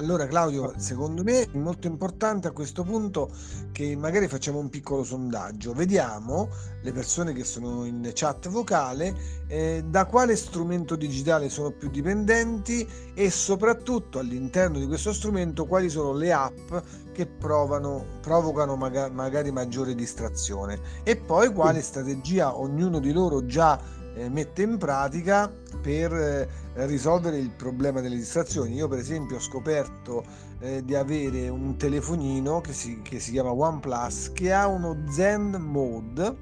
[0.00, 3.32] Allora Claudio, secondo me è molto importante a questo punto
[3.72, 6.50] che magari facciamo un piccolo sondaggio, vediamo
[6.82, 9.12] le persone che sono in chat vocale
[9.48, 15.88] eh, da quale strumento digitale sono più dipendenti e soprattutto all'interno di questo strumento quali
[15.88, 16.72] sono le app
[17.12, 20.78] che provano, provocano magari, magari maggiore distrazione.
[21.02, 23.80] E poi quale strategia ognuno di loro già
[24.18, 25.50] eh, mette in pratica
[25.80, 26.48] per eh,
[26.86, 28.74] risolvere il problema delle distrazioni.
[28.74, 30.24] Io per esempio ho scoperto
[30.60, 35.50] eh, di avere un telefonino che si, che si chiama OnePlus che ha uno Zen
[35.50, 36.36] Mode,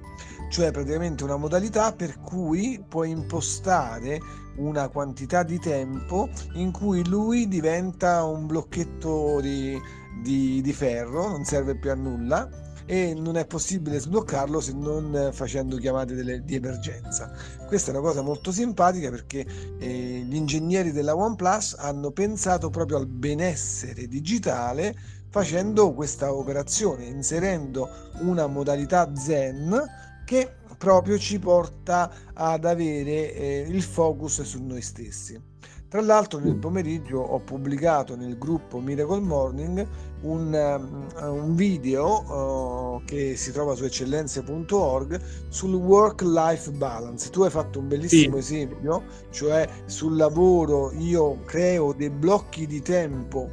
[0.50, 4.18] cioè praticamente una modalità per cui puoi impostare
[4.56, 9.78] una quantità di tempo in cui lui diventa un blocchetto di,
[10.22, 12.48] di, di ferro, non serve più a nulla
[12.86, 17.30] e non è possibile sbloccarlo se non facendo chiamate delle, di emergenza.
[17.66, 19.44] Questa è una cosa molto simpatica perché
[19.78, 24.94] eh, gli ingegneri della OnePlus hanno pensato proprio al benessere digitale
[25.28, 29.84] facendo questa operazione, inserendo una modalità Zen
[30.24, 35.54] che proprio ci porta ad avere eh, il focus su noi stessi.
[35.88, 39.86] Tra l'altro nel pomeriggio ho pubblicato nel gruppo Miracle Morning
[40.22, 47.30] un, um, un video uh, che si trova su eccellenze.org sul work-life balance.
[47.30, 48.56] Tu hai fatto un bellissimo sì.
[48.56, 53.48] esempio, cioè sul lavoro io creo dei blocchi di tempo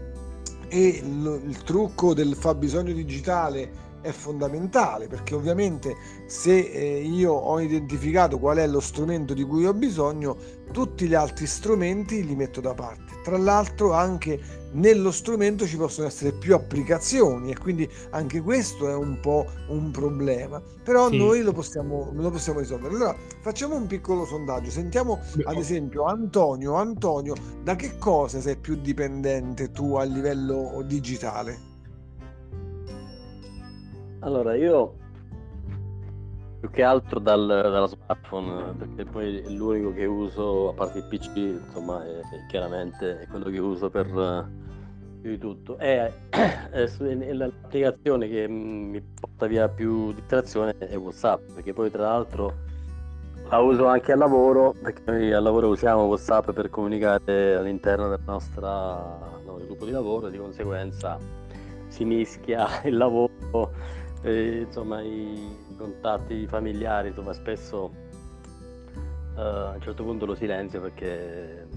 [0.69, 5.95] e l- il trucco del fabbisogno digitale è fondamentale perché ovviamente
[6.27, 10.37] se eh, io ho identificato qual è lo strumento di cui ho bisogno,
[10.71, 13.21] tutti gli altri strumenti li metto da parte.
[13.23, 18.93] Tra l'altro anche nello strumento ci possono essere più applicazioni e quindi anche questo è
[18.93, 20.61] un po' un problema.
[20.83, 21.17] Però sì.
[21.17, 22.95] noi lo possiamo, lo possiamo risolvere.
[22.95, 24.69] Allora facciamo un piccolo sondaggio.
[24.69, 26.73] Sentiamo ad esempio Antonio.
[26.73, 31.72] Antonio, da che cosa sei più dipendente tu a livello digitale?
[34.23, 34.95] Allora, io
[36.61, 41.03] più che altro dal, dalla smartphone, perché poi è l'unico che uso, a parte il
[41.09, 44.07] PC, insomma, è, è chiaramente è quello che uso per
[45.21, 45.77] più di tutto.
[45.77, 52.53] È, è, l'applicazione che mi porta via più distrazione è WhatsApp, perché poi tra l'altro
[53.49, 58.21] la uso anche al lavoro, perché noi al lavoro usiamo WhatsApp per comunicare all'interno del
[58.25, 58.61] nostro
[59.45, 61.19] no, gruppo di lavoro, di conseguenza
[61.89, 63.71] si mischia il lavoro
[64.23, 67.91] e, insomma, i contatti familiari, insomma, spesso
[69.35, 71.67] uh, a un certo punto lo silenzio perché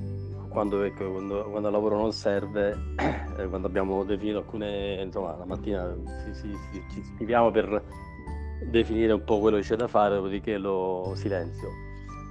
[0.48, 2.76] quando, ecco, quando, quando il lavoro non serve,
[3.37, 7.82] eh, quando abbiamo definito alcune, insomma, la mattina si, si, si, ci scriviamo per
[8.70, 11.86] definire un po' quello che c'è da fare, dopodiché lo silenzio.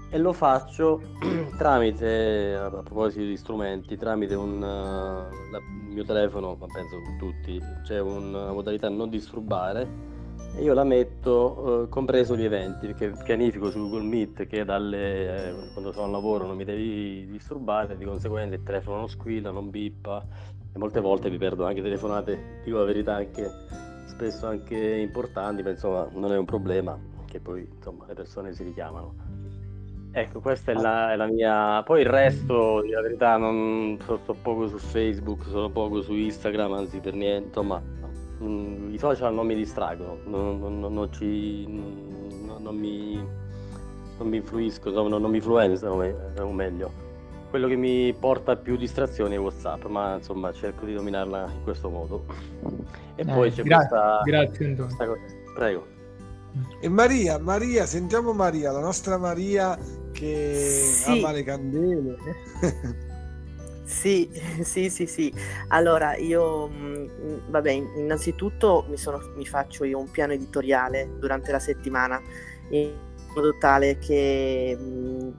[0.10, 1.02] E lo faccio
[1.58, 7.60] tramite, a proposito di strumenti, tramite un, uh, la, il mio telefono, ma penso tutti,
[7.84, 10.14] c'è una modalità non disturbare
[10.58, 15.50] e io la metto eh, compreso gli eventi perché pianifico su Google Meet che dalle,
[15.50, 19.52] eh, quando sono al lavoro non mi devi disturbare di conseguenza il telefono non squilla,
[19.52, 20.26] non bippa
[20.74, 23.50] e molte volte vi perdo anche telefonate dico la verità anche
[24.06, 28.64] spesso anche importanti ma insomma non è un problema che poi insomma le persone si
[28.64, 29.14] richiamano
[30.18, 34.20] ecco questa è la, è la mia poi il resto di la verità non sto,
[34.24, 37.82] sto poco su Facebook sono poco su Instagram anzi per niente insomma
[38.42, 43.16] Mm, i social non mi distraggono, non, non, non ci, non mi,
[44.18, 45.94] non mi influiscono, non, mi influenzano,
[46.40, 47.04] o meglio.
[47.50, 51.90] Quello che mi porta più distrazioni è WhatsApp, ma insomma cerco di dominarla in questo
[51.90, 52.26] modo.
[53.16, 54.84] E eh, poi c'è grazie, questa, grazie Antonio.
[54.84, 55.22] Questa cosa.
[55.54, 55.88] Prego.
[56.82, 59.78] E Maria, Maria, sentiamo Maria, la nostra Maria
[60.16, 61.12] che sì.
[61.12, 62.18] ama le candele.
[63.84, 64.30] Sì,
[64.64, 65.34] sì, sì, sì.
[65.70, 71.60] Allora, io, mh, vabbè, innanzitutto mi, sono, mi, faccio io un piano editoriale durante la
[71.60, 72.20] settimana
[72.70, 72.92] in
[73.36, 75.32] modo tale che mh,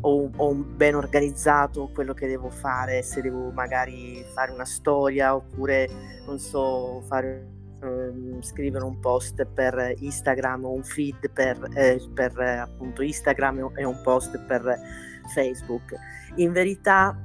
[0.00, 5.88] ho, ho, ben organizzato quello che devo fare, se devo magari fare una storia oppure,
[6.24, 12.38] non so, fare ehm, scrivere un post per Instagram o un feed per, eh, per
[12.38, 14.78] appunto Instagram e un post per
[15.32, 15.94] Facebook.
[16.36, 17.18] In verità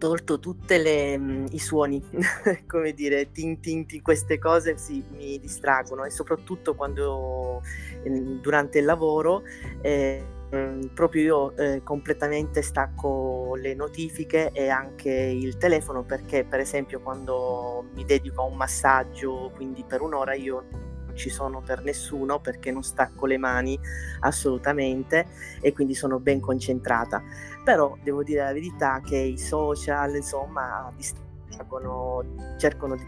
[0.00, 0.74] tolto tutti
[1.18, 2.02] mm, i suoni,
[2.66, 3.60] come dire, tin,
[4.02, 7.62] queste cose sì, mi distraggono e soprattutto quando
[8.02, 9.42] eh, durante il lavoro
[9.82, 10.24] eh,
[10.54, 17.00] mm, proprio io eh, completamente stacco le notifiche e anche il telefono perché per esempio
[17.00, 22.70] quando mi dedico a un massaggio, quindi per un'ora io ci sono per nessuno perché
[22.70, 23.78] non stacco le mani
[24.20, 25.26] assolutamente
[25.60, 27.22] e quindi sono ben concentrata.
[27.64, 33.04] Però devo dire la verità che i social insomma distraggono, cercano di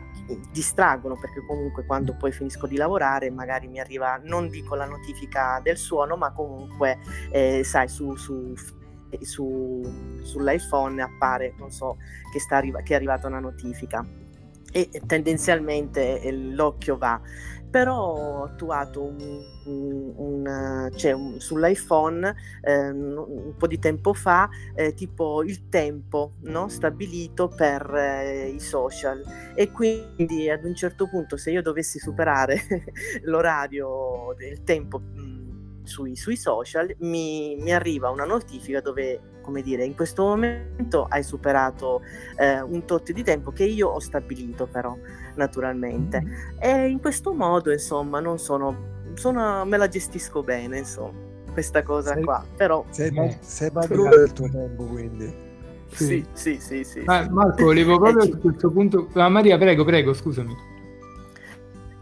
[0.51, 5.61] distraggono perché comunque quando poi finisco di lavorare magari mi arriva non dico la notifica
[5.63, 6.99] del suono ma comunque
[7.31, 8.55] eh, sai su, su
[9.21, 9.83] su,
[10.23, 11.99] sull'iPhone appare, non so,
[12.33, 14.05] che, sta arriva- che è arrivata una notifica.
[14.75, 17.21] E tendenzialmente eh, l'occhio va
[17.73, 24.93] però ho attuato un, un, un, cioè sull'iPhone eh, un po' di tempo fa eh,
[24.93, 26.69] tipo il tempo no?
[26.69, 32.61] stabilito per eh, i social e quindi ad un certo punto se io dovessi superare
[33.25, 35.32] l'orario del tempo mh,
[35.85, 41.23] sui, sui, social mi, mi arriva una notifica dove come dire, in questo momento hai
[41.23, 42.01] superato
[42.39, 44.97] eh, un tot di tempo che io ho stabilito però,
[45.35, 46.23] naturalmente.
[46.23, 46.57] Mm-hmm.
[46.59, 51.19] E in questo modo, insomma, non sono, sono, me la gestisco bene, insomma,
[51.53, 52.43] questa cosa sei, qua.
[52.57, 52.85] Però...
[52.89, 55.51] Sei, eh, sei padrone del tuo tempo, quindi.
[55.89, 57.03] Sì, sì, sì, sì.
[57.05, 59.09] Ah, Marco, volevo proprio a questo punto...
[59.13, 60.72] Ah, Maria, prego, prego, scusami.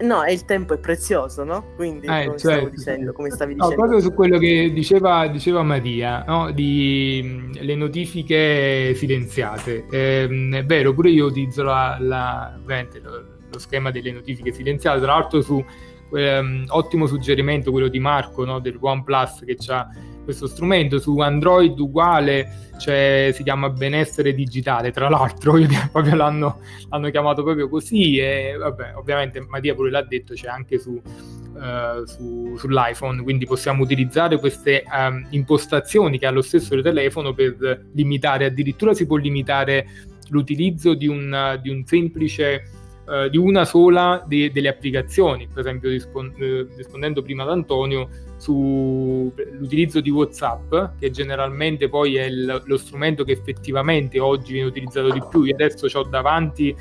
[0.01, 1.75] No, e il tempo è prezioso, no?
[1.77, 3.83] Quindi, eh, come, certo, dicendo, come stavi no, dicendo.
[3.83, 6.51] proprio su quello che diceva, diceva Maria, no?
[6.53, 9.85] di le notifiche silenziate.
[9.91, 15.13] Eh, è vero, pure io utilizzo la, la, lo, lo, schema delle notifiche silenziate, tra
[15.13, 15.63] l'altro su
[16.11, 18.59] um, ottimo suggerimento quello di Marco no?
[18.59, 19.87] del OnePlus che ha
[20.31, 25.55] questo strumento su Android uguale cioè, si chiama benessere digitale tra l'altro
[25.91, 30.79] proprio l'hanno, l'hanno, chiamato proprio così e vabbè ovviamente Mattia pure l'ha detto c'è anche
[30.79, 37.35] su, uh, su, sull'iPhone quindi possiamo utilizzare queste um, impostazioni che ha lo stesso telefono
[37.35, 39.87] per limitare addirittura si può limitare
[40.29, 42.80] l'utilizzo di un, di un semplice
[43.11, 48.09] uh, di una sola de- delle applicazioni per esempio rispon- uh, rispondendo prima ad Antonio
[48.37, 55.11] sull'utilizzo di WhatsApp, che generalmente poi è il, lo strumento che effettivamente oggi viene utilizzato
[55.11, 55.43] di più.
[55.43, 56.75] Io adesso ho davanti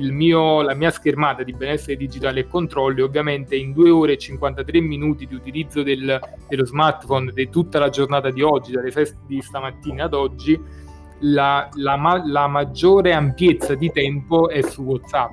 [0.00, 4.80] mio, la mia schermata di benessere digitale e controlli, ovviamente in 2 ore e 53
[4.80, 6.18] minuti di utilizzo del,
[6.48, 10.58] dello smartphone di tutta la giornata di oggi, dalle feste di stamattina ad oggi,
[11.22, 15.32] la, la, la maggiore ampiezza di tempo è su WhatsApp.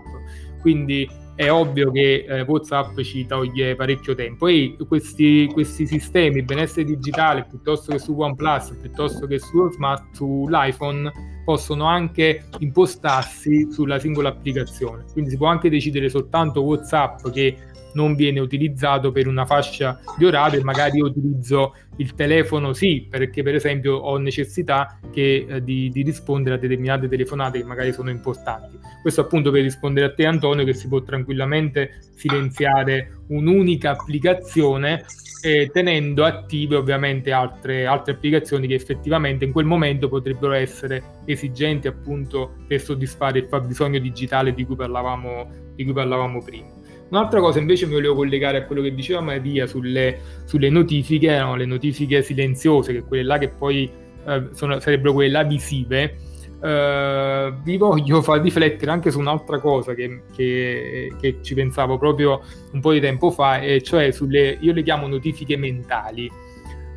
[0.62, 1.08] Quindi
[1.40, 7.46] è ovvio che eh, WhatsApp ci toglie parecchio tempo e questi, questi, sistemi, benessere digitale,
[7.50, 11.10] piuttosto che su OnePlus, piuttosto che su smart, sull'iPhone,
[11.46, 15.06] possono anche impostarsi sulla singola applicazione.
[15.14, 17.56] Quindi si può anche decidere soltanto WhatsApp che
[17.94, 23.44] non viene utilizzato per una fascia di orario e magari utilizzo il telefono sì perché
[23.44, 28.10] per esempio ho necessità che, eh, di, di, rispondere a determinate telefonate che magari sono
[28.10, 28.78] importanti.
[29.02, 35.06] Questo appunto per rispondere a te Antonio che si può tranquillamente silenziare un'unica applicazione
[35.42, 41.88] eh, tenendo attive ovviamente altre, altre applicazioni che effettivamente in quel momento potrebbero essere esigenti
[41.88, 46.78] appunto per soddisfare il fabbisogno digitale di cui parlavamo, di cui parlavamo prima
[47.10, 51.56] Un'altra cosa invece mi volevo collegare a quello che diceva Maria sulle, sulle notifiche, no?
[51.56, 53.90] le notifiche silenziose, che quelle là che poi
[54.26, 56.16] eh, sono, sarebbero quelle là visive.
[56.60, 62.42] Uh, vi voglio far riflettere anche su un'altra cosa che, che, che, ci pensavo proprio
[62.74, 66.30] un po' di tempo fa, e cioè sulle, io le chiamo notifiche mentali.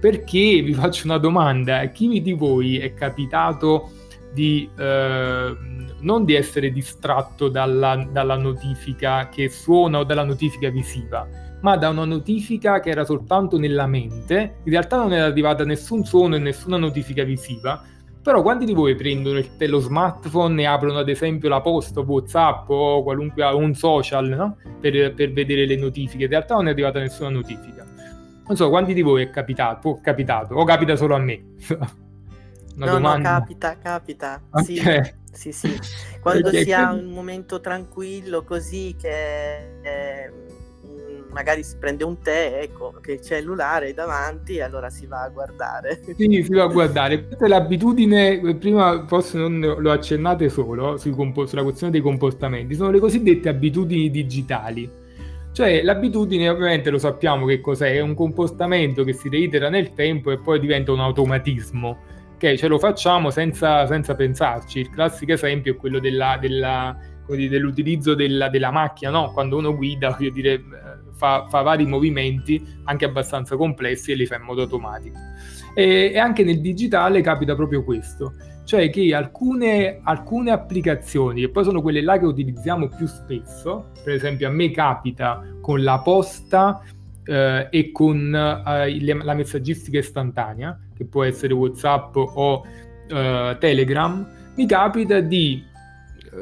[0.01, 3.91] Perché vi faccio una domanda: chi di voi è capitato
[4.33, 4.81] di uh,
[6.01, 11.27] non di essere distratto dalla, dalla notifica che suona o dalla notifica visiva,
[11.61, 16.05] ma da una notifica che era soltanto nella mente, in realtà non era arrivata nessun
[16.05, 17.83] suono e nessuna notifica visiva,
[18.23, 22.69] però quanti di voi prendono il, lo smartphone e aprono ad esempio la posta, Whatsapp
[22.69, 24.57] o qualunque un social no?
[24.81, 26.25] per, per, vedere le notifiche?
[26.25, 27.85] In realtà non è arrivata nessuna notifica.
[28.47, 31.43] Non so, quanti di voi è capitato, capitato o capita solo a me?
[32.77, 33.33] Una no, domanda?
[33.33, 34.43] no, capita, capita.
[34.51, 34.65] Ok.
[34.65, 34.81] Sì,
[35.33, 35.79] sì, sì.
[36.21, 40.31] Quando si ha un momento tranquillo così che eh,
[40.87, 45.23] mm, magari si prende un tè, ecco, che il cellulare è davanti allora si va
[45.23, 46.01] a guardare.
[46.17, 47.27] Sì, si va a guardare.
[47.27, 52.75] Questa è l'abitudine, eh, prima forse non lo accennate solo compo- sulla questione dei comportamenti,
[52.75, 55.01] sono le cosiddette abitudini digitali.
[55.53, 60.31] Cioè l'abitudine ovviamente lo sappiamo che cos'è, è un comportamento che si reitera nel tempo
[60.31, 61.99] e poi diventa un automatismo,
[62.51, 64.81] che ce lo facciamo senza, senza pensarci.
[64.81, 66.97] Il classico esempio è quello della- della-
[67.29, 69.31] dire, dell'utilizzo della, della macchina, no?
[69.33, 70.63] Quando uno guida, voglio dire, eh,
[71.13, 75.17] fa, fa vari movimenti anche abbastanza complessi e li fa in modo automatico.
[75.75, 78.35] E, e anche nel digitale capita proprio questo,
[78.65, 84.15] cioè che alcune, alcune applicazioni, che poi sono quelle là che utilizziamo più spesso, per
[84.15, 86.83] esempio a me capita con la posta
[87.25, 92.63] eh, e con eh, la messaggistica istantanea, che può essere WhatsApp o
[93.09, 95.63] eh, Telegram, mi capita di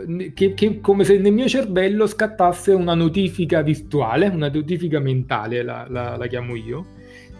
[0.07, 5.63] eh, che, che come se nel mio cervello scattasse una notifica virtuale, una notifica mentale,
[5.63, 6.87] la, la- la chiamo io,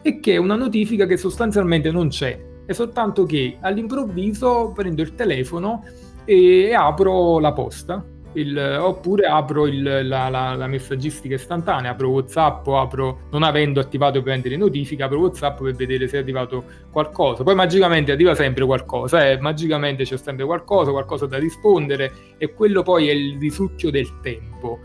[0.03, 5.15] e che è una notifica che sostanzialmente non c'è, è soltanto che all'improvviso prendo il
[5.15, 5.85] telefono
[6.25, 8.05] e apro la posta,
[8.35, 14.19] il- oppure apro il- la, la- la messaggistica istantanea, apro WhatsApp, apro, non avendo attivato
[14.19, 17.43] ovviamente le notifiche, apro WhatsApp per vedere se è arrivato qualcosa.
[17.43, 22.83] Poi magicamente arriva sempre qualcosa, eh, magicamente c'è sempre qualcosa, qualcosa da rispondere e quello
[22.83, 24.79] poi è il risucchio del tempo,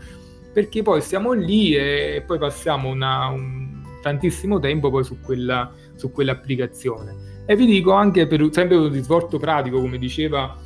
[0.52, 6.10] perché poi stiamo lì e poi passiamo una- un- tantissimo tempo poi su, quella, su
[6.12, 7.42] quell'applicazione.
[7.46, 10.56] E vi dico anche per sempre un risvolto pratico, come diceva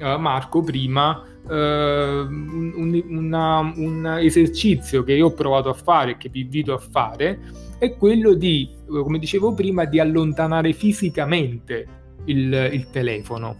[0.00, 6.16] eh, Marco prima, un, un- una- un esercizio che io ho provato a fare e
[6.16, 7.38] che vi invito a fare
[7.78, 11.86] è quello di, eh, come dicevo prima, di allontanare fisicamente
[12.26, 13.56] il, il telefono.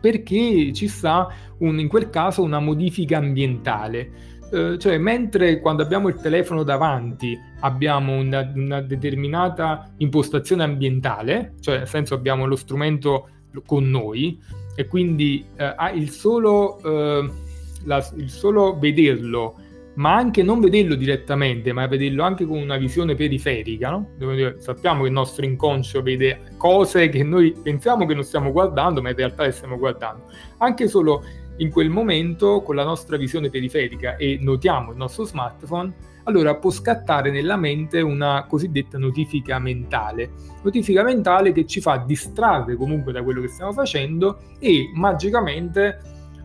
[0.00, 4.36] Perché ci sta un- in quel caso una modifica ambientale.
[4.50, 11.78] Eh, cioè, mentre quando abbiamo il telefono davanti abbiamo una, una determinata impostazione ambientale, cioè
[11.78, 13.28] nel senso abbiamo lo strumento
[13.66, 14.38] con noi
[14.78, 17.28] e quindi eh, il solo, eh,
[17.84, 19.56] la- il solo vederlo,
[19.94, 24.10] ma anche non vederlo direttamente, ma vederlo anche con una visione periferica, no?
[24.16, 29.02] Dire, sappiamo che il nostro inconscio vede cose che noi pensiamo che non stiamo guardando,
[29.02, 30.26] ma in realtà le stiamo guardando.
[30.58, 31.24] Anche solo
[31.56, 35.92] in quel momento, con la nostra visione periferica e notiamo il nostro smartphone,
[36.28, 40.30] allora può scattare nella mente una cosiddetta notifica mentale.
[40.62, 45.98] Notifica mentale che ci fa distrarre comunque da quello che stiamo facendo e magicamente,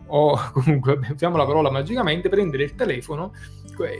[0.06, 3.32] o comunque usiamo la parola magicamente, prendere il telefono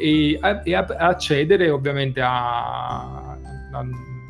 [0.00, 3.32] e, e accedere ovviamente a,
[3.72, 3.86] a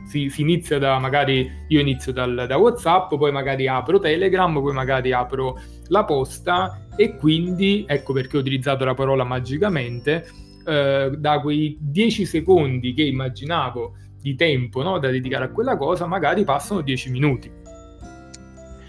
[0.07, 4.73] si, si, inizia da magari io inizio dal, da WhatsApp, poi magari apro Telegram, poi
[4.73, 10.27] magari apro la posta e quindi ecco perché ho utilizzato la parola magicamente.
[10.67, 16.07] Eh, da quei 10 secondi che immaginavo di tempo no, da dedicare a quella cosa,
[16.07, 17.53] magari passano 10 minuti.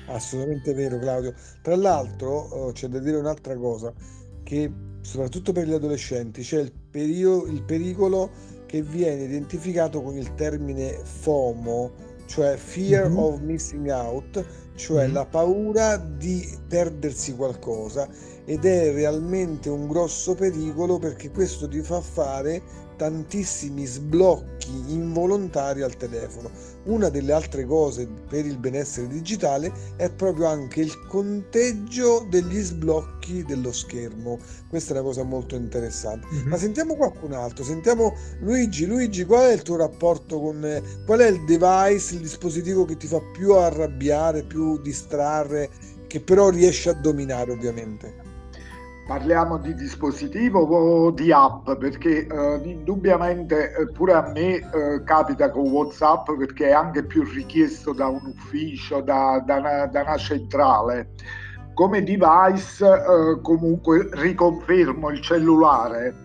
[0.07, 1.33] Assolutamente vero, Claudio.
[1.61, 3.93] Tra l'altro, oh, c'è da dire un'altra cosa:
[4.43, 4.71] che
[5.01, 8.31] soprattutto per gli adolescenti c'è il, perio- il pericolo
[8.65, 11.91] che viene identificato con il termine FOMO,
[12.27, 13.17] cioè Fear mm-hmm.
[13.17, 14.45] of Missing Out,
[14.75, 15.13] cioè mm-hmm.
[15.13, 18.07] la paura di perdersi qualcosa
[18.45, 22.61] ed è realmente un grosso pericolo perché questo ti fa fare
[22.95, 26.49] tantissimi sblocchi involontari al telefono.
[26.85, 33.43] Una delle altre cose per il benessere digitale è proprio anche il conteggio degli sblocchi
[33.43, 34.37] dello schermo.
[34.69, 36.27] Questa è una cosa molto interessante.
[36.31, 36.47] Mm-hmm.
[36.47, 38.85] Ma sentiamo qualcun altro, sentiamo Luigi.
[38.85, 43.07] Luigi, qual è il tuo rapporto con qual è il device, il dispositivo che ti
[43.07, 45.69] fa più arrabbiare, più distrarre,
[46.07, 48.24] che però riesci a dominare ovviamente?
[49.05, 51.71] Parliamo di dispositivo o di app?
[51.73, 57.21] Perché eh, indubbiamente eh, pure a me eh, capita con WhatsApp perché è anche più
[57.23, 61.11] richiesto da un ufficio, da, da, una, da una, centrale.
[61.75, 66.24] Come device eh, comunque riconfermo il cellulare.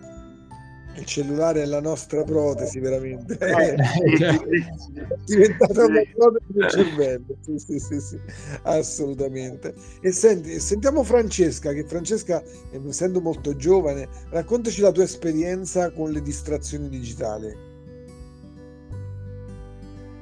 [0.95, 3.37] Il cellulare è la nostra protesi, veramente.
[3.39, 3.75] Eh, è
[5.25, 7.37] diventata una protesi del cervello.
[7.41, 8.19] Sì, sì, sì, sì,
[8.63, 9.73] assolutamente.
[10.01, 12.43] E senti, sentiamo Francesca, che Francesca,
[12.87, 17.69] essendo molto giovane, raccontaci la tua esperienza con le distrazioni digitali.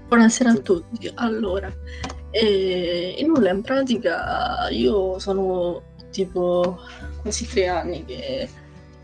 [0.07, 1.11] Buonasera a tutti.
[1.15, 1.71] Allora,
[2.31, 6.79] eh, in nulla, in pratica io sono tipo
[7.21, 8.47] quasi tre anni che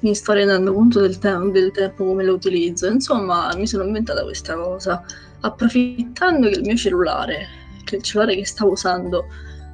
[0.06, 2.88] mi sto rendendo conto del, te- del tempo come lo utilizzo.
[2.88, 5.04] Insomma, mi sono inventata questa cosa,
[5.42, 7.48] approfittando che il mio cellulare,
[7.84, 9.26] che il cellulare che stavo usando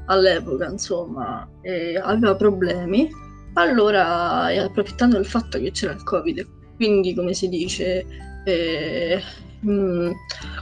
[0.05, 3.09] all'epoca, insomma, eh, aveva problemi,
[3.53, 8.05] allora, approfittando del fatto che c'era il Covid, quindi come si dice,
[8.45, 9.21] eh,
[9.59, 10.11] mh, mm,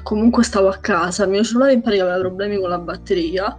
[0.01, 3.55] comunque stavo a casa, il mio cellulare in pratica aveva problemi con la batteria,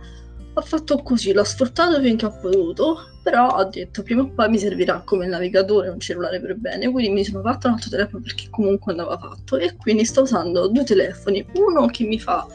[0.53, 4.59] ho fatto così, l'ho sfruttato finché ho potuto, però ho detto prima o poi mi
[4.59, 8.49] servirà come navigatore un cellulare per bene, quindi mi sono fatto un altro telefono perché
[8.51, 12.47] comunque andava fatto e quindi sto usando due telefoni, uno che mi fa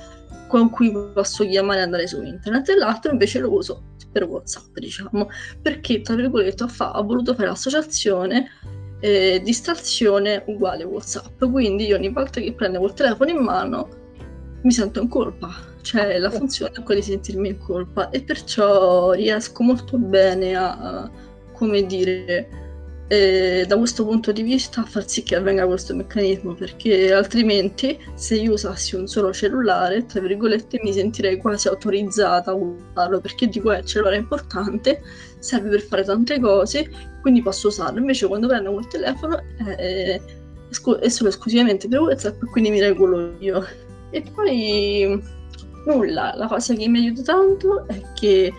[0.47, 4.77] con cui posso chiamare e andare su internet e l'altro invece lo uso per Whatsapp,
[4.77, 5.29] diciamo,
[5.61, 8.49] perché tra virgolette ho, fa- ho voluto fare l'associazione
[9.01, 14.03] eh, distrazione uguale Whatsapp, quindi io ogni volta che prendo quel telefono in mano
[14.65, 19.11] mi sento in colpa, cioè la funzione è quella di sentirmi in colpa e perciò
[19.11, 21.09] riesco molto bene a,
[21.53, 22.49] come dire,
[23.07, 27.99] eh, da questo punto di vista a far sì che avvenga questo meccanismo perché altrimenti
[28.15, 33.47] se io usassi un solo cellulare tra virgolette mi sentirei quasi autorizzata a usarlo perché
[33.47, 35.03] dico è eh, cellulare importante
[35.37, 36.89] serve per fare tante cose
[37.21, 37.99] quindi posso usarlo.
[37.99, 39.39] Invece quando prendo quel telefono
[39.77, 40.19] eh,
[40.99, 43.63] è solo esclusivamente per WhatsApp quindi mi regolo io
[44.15, 45.21] e poi
[45.85, 48.53] nulla la cosa che mi aiuta tanto è che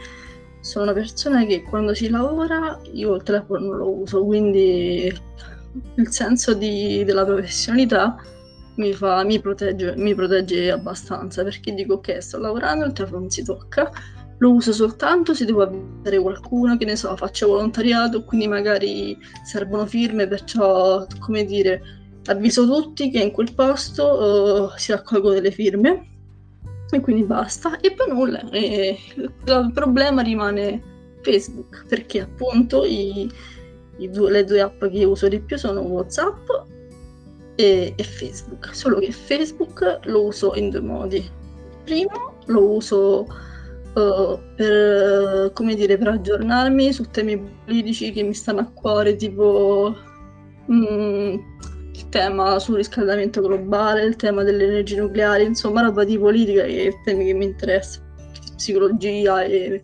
[0.61, 5.11] sono una persona che quando si lavora io il telefono non lo uso, quindi
[5.95, 8.17] il senso di, della professionalità
[8.75, 13.31] mi, fa, mi, protegge, mi protegge abbastanza perché dico ok sto lavorando, il telefono non
[13.31, 13.91] si tocca,
[14.39, 19.87] lo uso soltanto se devo avere qualcuno, che ne so, faccio volontariato, quindi magari servono
[19.87, 26.15] firme, perciò come dire avviso tutti che in quel posto uh, si raccolgono delle firme
[26.91, 27.79] e quindi basta.
[27.81, 30.83] E poi nulla, e il problema rimane
[31.23, 33.31] Facebook, perché appunto i,
[33.99, 36.49] i due, le due app che uso di più sono WhatsApp
[37.57, 41.29] e, e, Facebook, solo che Facebook lo uso in due modi.
[41.85, 43.27] Primo lo uso
[43.95, 49.97] uh, per, dire, per aggiornarmi su temi politici che mi stanno a cuore, tipo...
[50.71, 51.37] Mm,
[51.97, 56.87] il tema sul riscaldamento globale, il tema delle energie nucleari, insomma roba di politica che
[56.89, 58.05] è temi che mi interessano,
[58.55, 59.83] psicologia e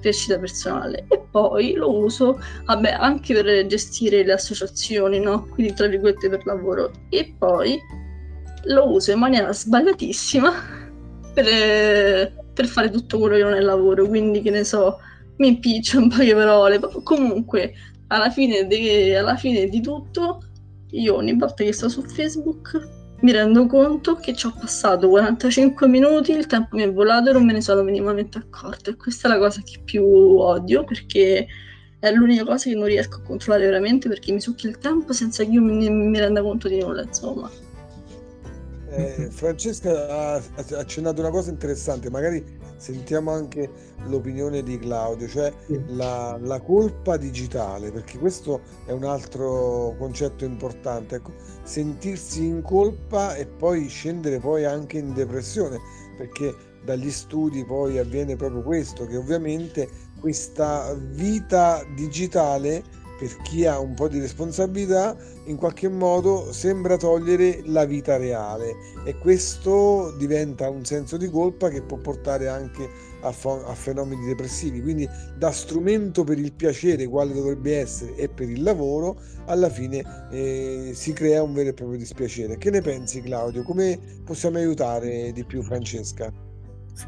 [0.00, 1.06] crescita personale.
[1.08, 5.46] E poi lo uso, vabbè, anche per gestire le associazioni, no?
[5.46, 6.90] Quindi tra virgolette per lavoro.
[7.08, 7.78] E poi
[8.64, 10.52] lo uso in maniera sbagliatissima
[11.32, 14.98] per, per fare tutto quello che non è lavoro, quindi che ne so,
[15.36, 17.72] mi impiccio un paio di parole, comunque
[18.08, 20.42] alla fine, de, alla fine di tutto
[20.92, 25.86] io ogni volta che sto su Facebook mi rendo conto che ci ho passato 45
[25.86, 28.90] minuti, il tempo mi è volato e non me ne sono minimamente accorto.
[28.90, 31.46] E questa è la cosa che più odio perché
[32.00, 35.44] è l'unica cosa che non riesco a controllare veramente perché mi succhia il tempo senza
[35.44, 37.48] che io mi, mi renda conto di nulla, insomma.
[38.94, 40.42] Eh, Francesca ha
[40.76, 42.44] accennato una cosa interessante, magari
[42.76, 43.70] sentiamo anche
[44.04, 45.50] l'opinione di Claudio, cioè
[45.86, 51.32] la, la, colpa digitale, perché questo è un altro concetto importante, ecco,
[51.62, 55.78] sentirsi in colpa e poi scendere poi anche in depressione,
[56.18, 59.88] perché dagli studi poi avviene proprio questo, che ovviamente
[60.20, 67.62] questa vita digitale per chi ha un po' di responsabilità, in qualche modo sembra togliere
[67.66, 73.30] la vita reale e questo diventa un senso di colpa che può portare anche a,
[73.30, 74.82] fo- a fenomeni depressivi.
[74.82, 75.08] Quindi
[75.38, 80.02] da strumento per il piacere, quale dovrebbe essere, e per il lavoro, alla fine
[80.32, 82.58] eh, si crea un vero e proprio dispiacere.
[82.58, 83.62] Che ne pensi Claudio?
[83.62, 86.41] Come possiamo aiutare di più Francesca?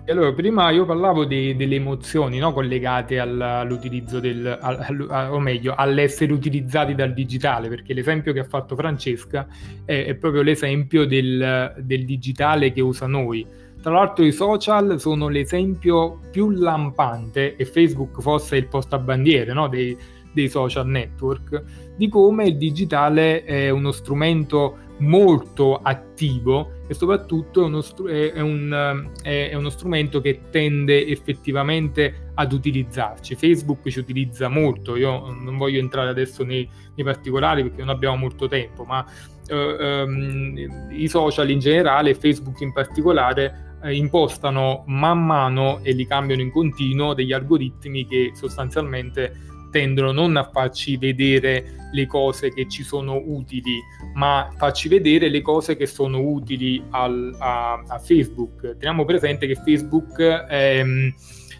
[0.06, 2.52] Allora, prima io parlavo di, delle emozioni no?
[2.52, 8.44] collegate all'utilizzo del, al, al, o meglio, all'essere utilizzati dal digitale, perché l'esempio che ha
[8.44, 9.46] fatto Francesca
[9.84, 13.46] è, è proprio l'esempio del, del, digitale che usa noi.
[13.82, 19.68] Tra l'altro i social sono l'esempio più lampante, e Facebook fosse il postabandiere no?
[19.68, 19.96] dei,
[20.32, 21.62] dei social network,
[21.96, 29.10] di come il digitale è uno strumento molto attivo e soprattutto è uno, è, un,
[29.22, 33.34] è uno, strumento che tende effettivamente ad utilizzarci.
[33.36, 38.16] Facebook ci utilizza molto, io non voglio entrare adesso nei, nei particolari perché non abbiamo
[38.16, 39.04] molto tempo, ma
[39.46, 46.06] eh, ehm, i social in generale, Facebook in particolare, eh, impostano man mano e li
[46.06, 52.68] cambiano in continuo degli algoritmi che sostanzialmente tendono non a farci vedere le cose che
[52.68, 53.80] ci sono utili,
[54.14, 58.76] ma farci vedere le cose che sono utili al, a, a, Facebook.
[58.76, 60.84] Teniamo presente che Facebook è,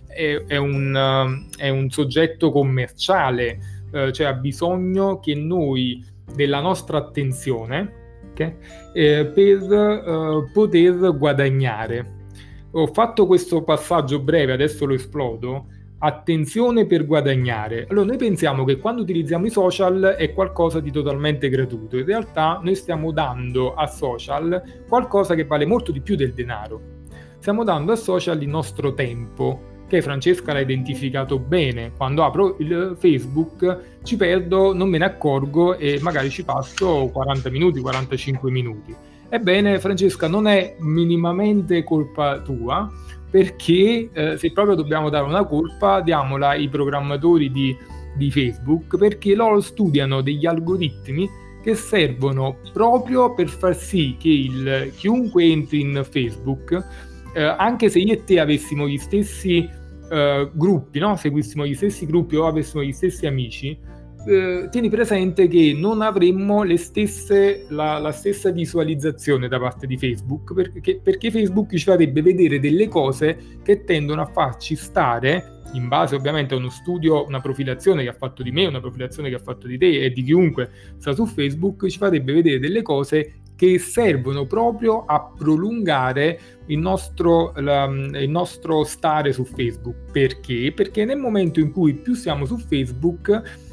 [0.07, 3.59] è, è, un, è un, soggetto commerciale,
[3.93, 6.05] eh, cioè ha bisogno che noi
[6.37, 8.57] della nostra attenzione okay,
[8.93, 12.13] eh, per eh, poter guadagnare.
[12.71, 15.67] ho fatto questo passaggio breve, adesso lo esplodo,
[16.05, 17.87] attenzione per guadagnare.
[17.89, 22.61] Allora noi pensiamo che quando utilizziamo i social è qualcosa di totalmente gratuito, in realtà
[22.63, 26.81] noi stiamo dando a social qualcosa che vale molto di più del denaro.
[27.39, 31.93] Stiamo dando a social il nostro tempo, che Francesca l'ha identificato bene.
[31.97, 37.49] Quando apro il Facebook ci perdo, non me ne accorgo e magari ci passo 40
[37.49, 38.95] minuti, 45 minuti.
[39.29, 42.91] Ebbene, Francesca, non è minimamente colpa tua,
[43.35, 47.77] perché eh, se proprio dobbiamo dare una colpa, diamola ai programmatori di,
[48.17, 51.29] di Facebook, perché loro studiano degli algoritmi
[51.61, 56.81] che servono proprio per far sì che il, chiunque entri in Facebook,
[57.35, 59.69] eh, anche se io e te avessimo gli stessi
[60.09, 61.17] eh, gruppi, no?
[61.17, 63.77] seguissimo gli stessi gruppi o avessimo gli stessi amici,
[64.27, 70.55] eh, tieni presente che non avremmo stesse, la, la, stessa visualizzazione da parte di Facebook
[70.55, 76.15] perché, perché, Facebook ci farebbe vedere delle cose che tendono a farci stare in base
[76.15, 79.41] ovviamente a uno studio, una profilazione che ha fatto di me, una profilazione che ha
[79.41, 83.79] fatto di te e di chiunque sta su Facebook, ci farebbe vedere delle cose che
[83.79, 90.11] servono proprio a prolungare il nostro, la, il nostro stare su Facebook.
[90.11, 90.73] Perché?
[90.75, 93.64] Perché nel momento in cui più siamo su Facebook,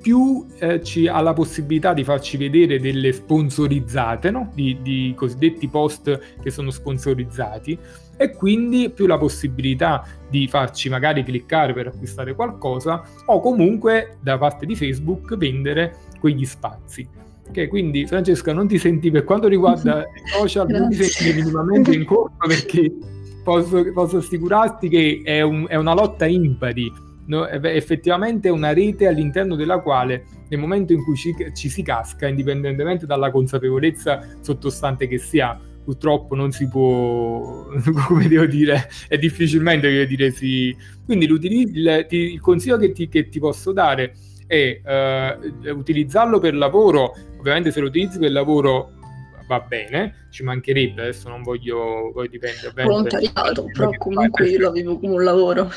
[0.00, 4.50] più eh, ci ha la possibilità di farci vedere delle sponsorizzate, no?
[4.54, 7.78] di, di, cosiddetti post che sono sponsorizzati,
[8.16, 14.36] e quindi più la possibilità di farci magari cliccare per acquistare qualcosa o comunque da
[14.38, 17.08] parte di Facebook vendere quegli spazi.
[17.48, 21.92] Ok, quindi Francesca non ti senti per quanto riguarda i social, non ti senti minimamente
[21.92, 22.92] in colpa perché
[23.42, 29.06] posso, posso assicurarti che è, un, è una lotta impari no, effettivamente è una rete
[29.06, 35.06] all'interno della quale nel momento in cui ci, ci si casca, indipendentemente dalla consapevolezza sottostante
[35.06, 37.68] che sia, purtroppo non si può,
[38.08, 40.76] come devo dire, è difficilmente devo dire sì.
[41.04, 44.14] Quindi il, il consiglio che ti, che ti, posso dare
[44.48, 48.90] è uh, utilizzarlo per lavoro, ovviamente se lo utilizzi per lavoro
[49.46, 52.72] va bene, ci mancherebbe, adesso non voglio, poi dipende.
[52.74, 55.70] Volontariato, però comunque io lo vivo come un lavoro.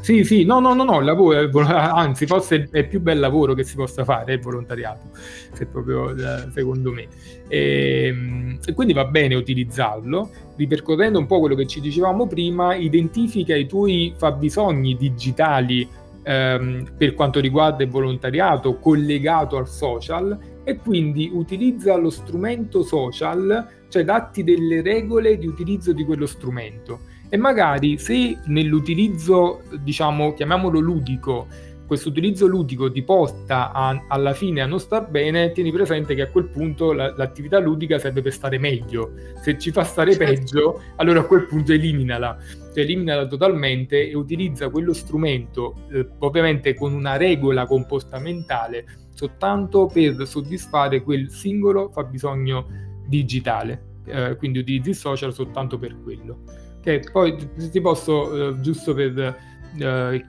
[0.00, 3.54] Sì, sì, no, no, no, no, il lavoro, anzi, forse è il più bel lavoro
[3.54, 5.10] che si possa fare, il volontariato,
[5.52, 7.06] se proprio eh, secondo me.
[7.48, 12.74] E, ehm, e, quindi va bene utilizzarlo, ripercorrendo un po' quello che ci dicevamo prima,
[12.74, 15.88] identifica i tuoi fabbisogni digitali
[16.22, 23.68] ehm, per quanto riguarda il volontariato collegato al social e quindi utilizza lo strumento social,
[23.88, 30.78] cioè datti delle regole di utilizzo di quello strumento e magari se nell'utilizzo, diciamo, chiamiamolo
[30.78, 31.48] ludico,
[31.84, 36.22] questo utilizzo ludico ti porta a, alla fine a non star bene, tieni presente che
[36.22, 39.14] a quel punto la, l'attività ludica serve per stare meglio.
[39.42, 40.32] Se ci fa stare certo.
[40.32, 42.38] peggio, allora a quel punto eliminala,
[42.72, 50.24] cioè eliminala totalmente e utilizza quello strumento, eh, ovviamente con una regola comportamentale, soltanto per
[50.24, 52.64] soddisfare quel singolo fabbisogno
[53.08, 54.02] digitale.
[54.06, 57.34] Eh, quindi utilizzi il social soltanto per quello che poi
[57.70, 59.36] ti posso, eh, giusto per
[59.78, 60.24] eh,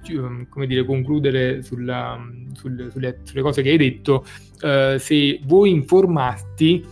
[0.50, 2.18] come dire, concludere sulla,
[2.54, 4.26] sulle, sulle, sulle, cose che hai detto,
[4.62, 6.84] eh, se vuoi informarti,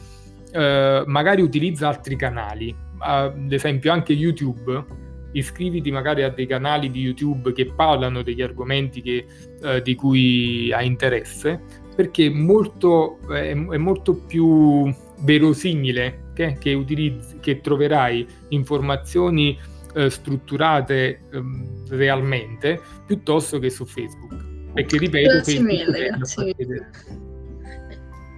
[0.52, 4.86] eh, magari utilizza altri canali, ad esempio anche YouTube,
[5.32, 9.26] iscriviti magari a dei canali di YouTube che parlano degli argomenti che,
[9.64, 11.62] eh, di cui hai interesse,
[11.96, 19.58] perché molto, è, è molto più verosimile che, che, utilizzi, che troverai informazioni
[19.96, 21.44] eh, strutturate eh,
[21.90, 24.52] realmente piuttosto che su Facebook.
[24.74, 26.90] Perché ripeto, grazie Facebook mille, grazie mille.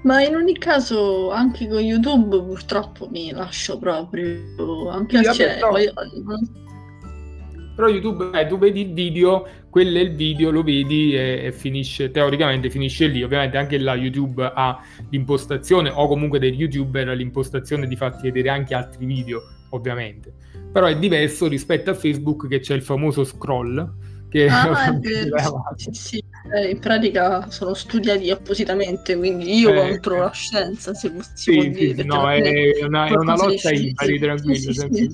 [0.04, 5.60] Ma in ogni caso, anche con YouTube purtroppo mi lascio proprio anche sì, a vabbè,
[5.60, 5.70] no.
[5.70, 5.92] Poi,
[7.76, 11.52] però YouTube, eh, tu vedi il video, quello è il video, lo vedi e, e,
[11.52, 13.22] finisce, teoricamente finisce lì.
[13.22, 18.74] Ovviamente anche là YouTube ha l'impostazione, o comunque del YouTuber l'impostazione di farti vedere anche
[18.74, 20.32] altri video, ovviamente.
[20.72, 23.94] Però è diverso rispetto a Facebook che c'è il famoso scroll.
[24.30, 24.98] Che ah,
[25.76, 26.24] sì, sì.
[26.54, 31.54] Eh, in pratica sono studiati appositamente, quindi io eh, contro la scienza, se si sì,
[31.54, 32.04] può dire.
[32.04, 34.74] No, è una, è una lotta impari, tranquillo.
[34.74, 35.14] tranquillo.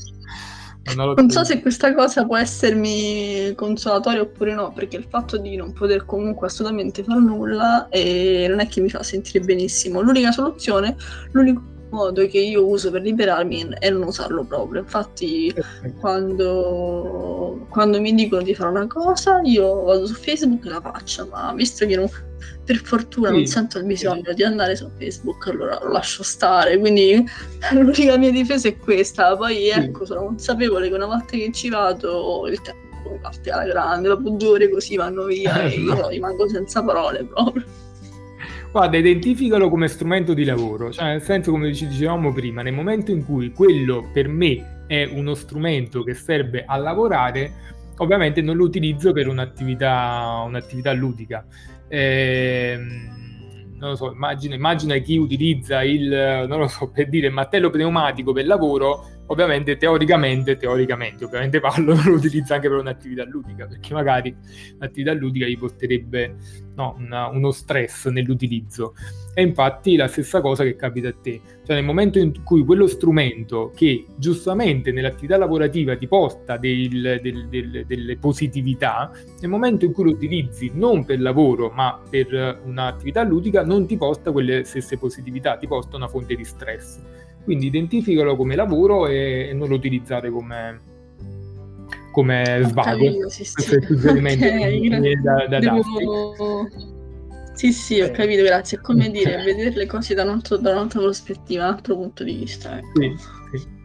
[0.95, 5.73] Non so se questa cosa può essermi consolatoria oppure no, perché il fatto di non
[5.73, 10.01] poter comunque assolutamente fare nulla eh, non è che mi fa sentire benissimo.
[10.01, 10.95] L'unica soluzione,
[11.31, 11.61] l'unico
[11.91, 14.81] modo che io uso per liberarmi è non usarlo proprio.
[14.81, 15.53] Infatti,
[15.99, 21.27] quando, quando mi dicono di fare una cosa, io vado su Facebook e la faccio,
[21.31, 22.09] ma visto che non
[22.71, 23.35] per fortuna sì.
[23.35, 27.23] non sento il bisogno di andare su Facebook, allora lo lascio stare, quindi
[27.73, 29.67] l'unica mia difesa è questa, poi sì.
[29.69, 34.07] ecco sono consapevole che una volta che ci vado il tempo mi parte alla grande,
[34.07, 37.63] dopo due ore così vanno via e io rimango senza parole proprio.
[38.71, 43.11] Guarda, identificalo come strumento di lavoro, cioè nel senso come ci dicevamo prima, nel momento
[43.11, 47.51] in cui quello per me è uno strumento che serve a lavorare,
[47.97, 51.45] ovviamente non lo utilizzo per un'attività, un'attività ludica.
[51.93, 52.79] Eh,
[53.77, 58.31] non lo so, immagina, immagina chi utilizza il, non lo so, per dire, martello pneumatico
[58.31, 64.33] per lavoro, ovviamente teoricamente, teoricamente, ovviamente Paolo lo utilizza anche per un'attività ludica, perché magari
[64.77, 66.35] l'attività ludica gli porterebbe
[66.81, 68.93] no, una, uno stress nell'utilizzo.
[69.33, 72.87] E infatti la stessa cosa che capita a te, cioè nel momento in cui quello
[72.87, 79.93] strumento che giustamente nell'attività lavorativa ti porta del, del, del, delle positività, nel momento in
[79.93, 84.97] cui lo utilizzi non per lavoro ma per un'attività ludica, non ti porta quelle stesse
[84.97, 86.99] positività, ti porta una fonte di stress.
[87.43, 90.90] Quindi identificalo come lavoro e, e non lo utilizzare come,
[92.11, 92.89] come svago.
[92.89, 93.75] Capito, sì, sì.
[93.75, 96.67] okay, da, da Devo...
[97.53, 98.11] Sì, sì, ho eh.
[98.11, 98.77] capito, grazie.
[98.77, 102.23] È come dire, vedere le cose da, un altro, da un'altra prospettiva, un altro punto
[102.23, 102.77] di vista.
[102.77, 103.01] Ecco.
[103.01, 103.13] Sì,
[103.57, 103.79] sì.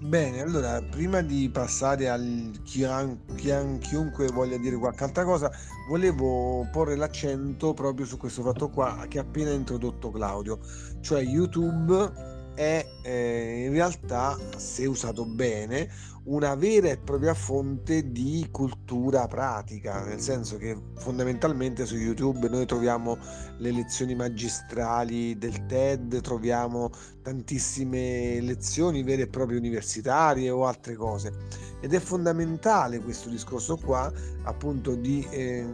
[0.00, 5.50] Bene, allora, prima di passare al chian, chian, chiunque voglia dire qualche altra cosa,
[5.88, 10.60] volevo porre l'accento proprio su questo fatto qua che ha appena introdotto Claudio,
[11.00, 15.88] cioè YouTube è eh, in realtà, se usato bene,
[16.24, 22.66] una vera e propria fonte di cultura pratica, nel senso che fondamentalmente su YouTube noi
[22.66, 23.16] troviamo
[23.58, 26.90] le lezioni magistrali del TED, troviamo
[27.22, 31.32] tantissime lezioni vere e proprie universitarie o altre cose.
[31.80, 34.10] Ed è fondamentale questo discorso qua
[34.44, 35.64] appunto di eh,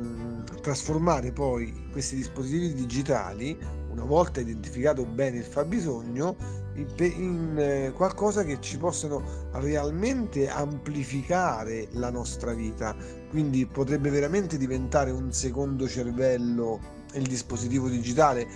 [0.61, 3.57] trasformare poi questi dispositivi digitali
[3.93, 12.11] una volta identificato bene il fabbisogno in, eh, qualcosa che ci possano realmente amplificare la
[12.11, 12.95] nostra vita.
[13.31, 18.47] Quindi potrebbe veramente diventare un secondo cervello il dispositivo digitale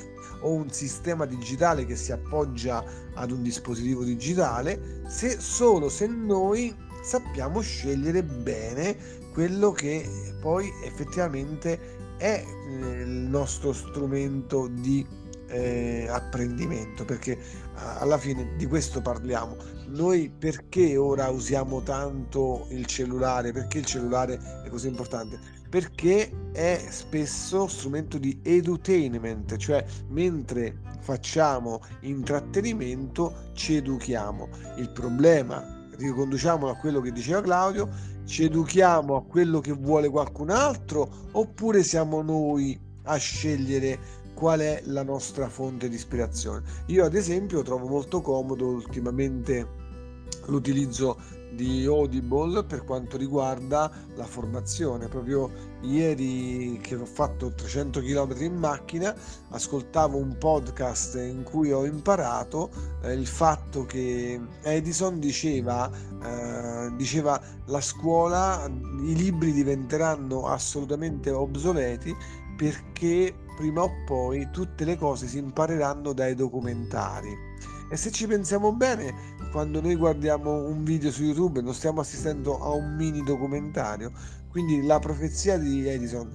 [0.40, 5.02] o un sistema digitale che si appoggia ad un dispositivo digitale.
[5.06, 8.96] Se solo se noi sappiamo scegliere bene
[9.32, 10.08] quello che
[10.40, 11.78] poi effettivamente
[12.16, 15.06] è eh, il nostro strumento di
[15.48, 17.38] eh, apprendimento perché
[17.76, 19.56] alla fine di questo parliamo.
[19.88, 23.52] Noi perché ora usiamo tanto il cellulare?
[23.52, 25.38] Perché il cellulare è così importante?
[25.68, 34.48] Perché è spesso strumento di edutainment cioè mentre facciamo intrattenimento ci educhiamo.
[34.76, 37.88] Il problema riconduciamolo a quello che diceva Claudio
[38.24, 43.98] ci educhiamo a quello che vuole qualcun altro oppure siamo noi a scegliere
[44.36, 46.62] qual è la nostra fonte di ispirazione.
[46.88, 49.66] Io ad esempio trovo molto comodo ultimamente
[50.48, 51.18] l'utilizzo
[51.54, 55.08] di Audible per quanto riguarda la formazione.
[55.08, 55.50] Proprio
[55.86, 59.14] ieri che ho fatto 300 km in macchina,
[59.50, 62.70] ascoltavo un podcast in cui ho imparato
[63.02, 65.90] eh, il fatto che Edison diceva,
[66.22, 72.14] eh, diceva la scuola, i libri diventeranno assolutamente obsoleti
[72.56, 77.44] perché prima o poi tutte le cose si impareranno dai documentari.
[77.88, 82.60] E se ci pensiamo bene, quando noi guardiamo un video su YouTube non stiamo assistendo
[82.60, 84.12] a un mini documentario.
[84.50, 86.30] Quindi la profezia di Edison,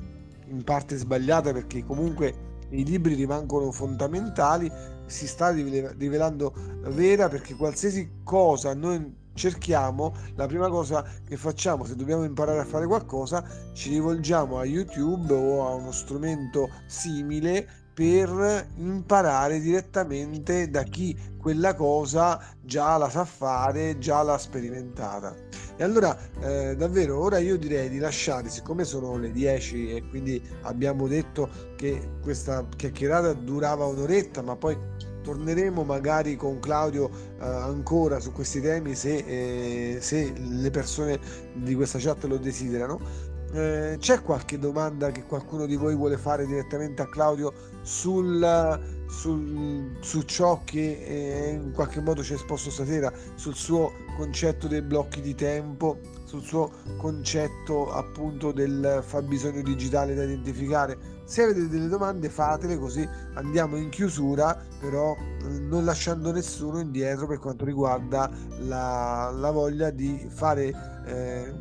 [0.48, 4.72] in parte sbagliata perché comunque i libri rimangono fondamentali,
[5.06, 6.52] si sta rivelando
[6.88, 12.66] vera perché qualsiasi cosa noi cerchiamo, la prima cosa che facciamo se dobbiamo imparare a
[12.66, 20.84] fare qualcosa, ci rivolgiamo a YouTube o a uno strumento simile per imparare direttamente da
[20.84, 25.36] chi quella cosa già la sa fare, già l'ha sperimentata.
[25.76, 30.42] E allora eh, davvero ora io direi di lasciare, siccome sono le 10 e quindi
[30.62, 34.78] abbiamo detto che questa chiacchierata durava un'oretta, ma poi
[35.22, 41.20] torneremo magari con Claudio eh, ancora su questi temi se, eh, se, le persone
[41.54, 43.30] di questa chat lo desiderano.
[43.54, 48.80] Eh, c'è qualche domanda che qualcuno di voi vuole fare direttamente a Claudio sul,
[49.10, 54.70] sul, su ciò che eh, in qualche modo ci ha esposto stasera, sul suo concetto
[54.70, 61.20] dei blocchi di tempo, sul suo concetto appunto del fabbisogno digitale da identificare?
[61.26, 67.28] Se avete delle domande fatele così andiamo in chiusura, però eh, non lasciando nessuno indietro
[67.28, 71.54] per quanto riguarda la, la voglia di fare eh,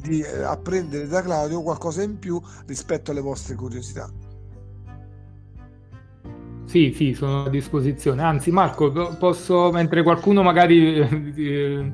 [0.00, 4.08] di eh, apprendere da Claudio qualcosa in più rispetto alle vostre curiosità.
[6.64, 8.22] Sì, sì, sono a disposizione.
[8.22, 11.92] Anzi, Marco, posso, mentre qualcuno magari eh, eh,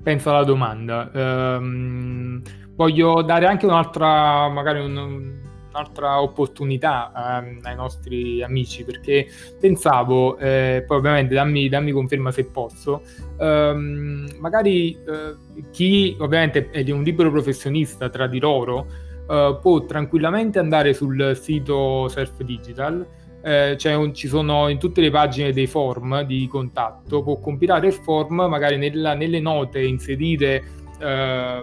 [0.00, 2.40] pensa alla domanda, ehm,
[2.76, 5.41] voglio dare anche un'altra, magari un,
[5.72, 9.26] un'altra opportunità ehm, ai nostri amici, perché
[9.58, 13.02] pensavo, eh, poi ovviamente dammi, dammi, conferma se posso,
[13.38, 15.34] ehm, magari eh,
[15.70, 18.86] chi ovviamente è di un libero professionista tra di loro
[19.28, 23.06] eh, può tranquillamente andare sul sito Surf Digital
[23.42, 27.92] eh, un, ci sono in tutte le pagine dei form di contatto, può compilare il
[27.92, 30.62] form, magari nella, nelle note inserire
[31.00, 31.62] eh,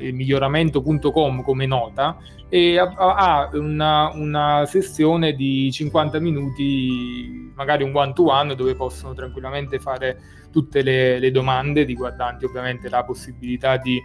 [0.00, 2.16] miglioramento.com come nota
[2.48, 8.74] e ha, ha una, una, sessione di 50 minuti, magari un one to one, dove
[8.74, 10.18] possono tranquillamente fare
[10.50, 13.98] tutte le, le domande riguardanti ovviamente la possibilità di,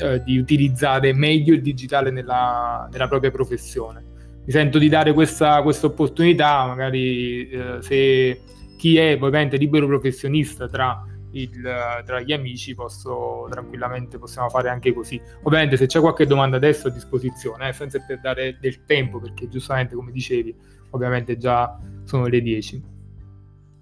[0.00, 4.02] eh, di utilizzare meglio il digitale nella, nella propria professione.
[4.44, 8.40] Mi sento di dare questa, questa opportunità, magari eh, se
[8.76, 11.00] chi è ovviamente libero professionista tra,
[11.34, 15.20] il, tra, gli amici posso tranquillamente possiamo fare anche così.
[15.42, 19.48] Ovviamente se c'è qualche domanda adesso a disposizione, eh, senza per dare del tempo, perché
[19.48, 20.54] giustamente come dicevi,
[20.90, 22.92] ovviamente già sono le 10.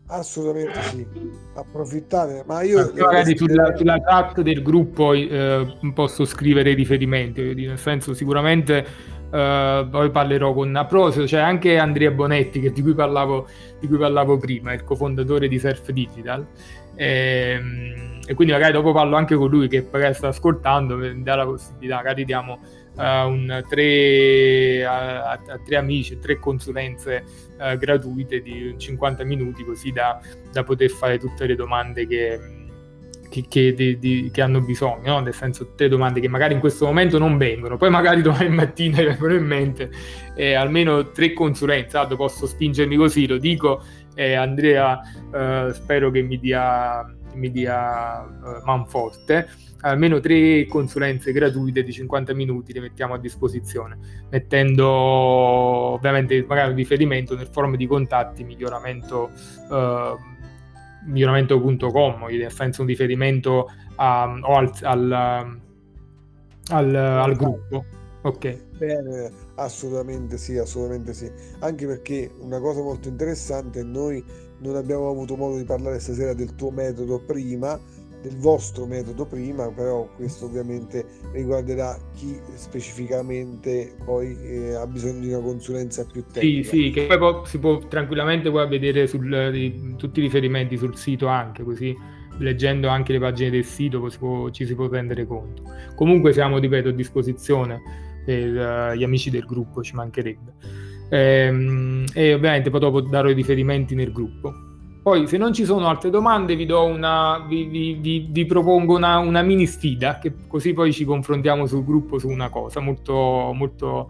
[0.06, 1.06] Assolutamente sì,
[1.54, 2.44] approfittare.
[2.46, 9.20] Ma io magari sulla, sulla, chat del gruppo eh, posso scrivere riferimenti, nel senso sicuramente
[9.32, 13.48] Uh, poi parlerò con Aprosio, c'è cioè anche Andrea Bonetti che, di, cui parlavo,
[13.80, 16.46] di, cui parlavo, prima, il cofondatore di Surf Digital.
[16.94, 21.22] E, ehm, e, quindi magari dopo parlo anche con lui che magari sta ascoltando, mi
[21.22, 22.60] dà la possibilità, magari diamo
[22.96, 27.24] uh, un, tre, a, a, tre amici, tre consulenze
[27.58, 30.20] uh, gratuite di 50 minuti così da,
[30.52, 32.60] da poter fare tutte le domande che
[33.32, 35.20] che, che, di, di, che hanno bisogno, no?
[35.20, 38.50] nel senso tutte le domande che magari in questo momento non vengono, poi magari domani
[38.50, 39.90] mattina vengono in mente
[40.34, 43.82] eh, almeno tre consulenze, ah, posso spingermi così, lo dico,
[44.14, 45.00] eh, Andrea
[45.34, 47.04] eh, spero che mi dia,
[47.34, 49.48] mi dia eh, manforte,
[49.80, 53.98] almeno tre consulenze gratuite di 50 minuti le mettiamo a disposizione,
[54.30, 59.30] mettendo ovviamente magari un riferimento nel forum di contatti, miglioramento
[59.70, 60.16] eh,
[61.04, 65.12] miglioramento.com, nel senso un riferimento a, o al, al,
[66.68, 67.84] al, al gruppo.
[68.22, 68.76] Ok.
[68.76, 69.30] Bene,
[69.62, 71.30] assolutamente sì, assolutamente sì.
[71.60, 74.24] Anche perché una cosa molto interessante, noi
[74.58, 77.78] non abbiamo avuto modo di parlare stasera del tuo metodo prima,
[78.22, 85.28] del vostro metodo prima, però questo ovviamente riguarderà chi specificamente poi eh, ha bisogno di
[85.28, 86.68] una consulenza più tecnica.
[86.68, 90.96] Sì, sì, che poi si può tranquillamente poi vedere sul, di, tutti i riferimenti sul
[90.96, 91.94] sito anche, così
[92.38, 95.62] leggendo anche le pagine del sito si può, ci si può rendere conto.
[95.94, 100.54] Comunque siamo, ripeto, a disposizione per uh, gli amici del gruppo, ci mancherebbe.
[101.10, 104.70] Ehm, e ovviamente poi dopo darò i riferimenti nel gruppo.
[105.02, 109.42] Poi, se non ci sono altre domande, vi, una, vi, vi, vi, propongo una, una,
[109.42, 114.08] mini sfida, che così poi ci confrontiamo sul gruppo su una cosa molto, molto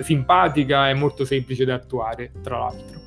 [0.00, 3.00] simpatica e molto semplice da attuare, tra l'altro.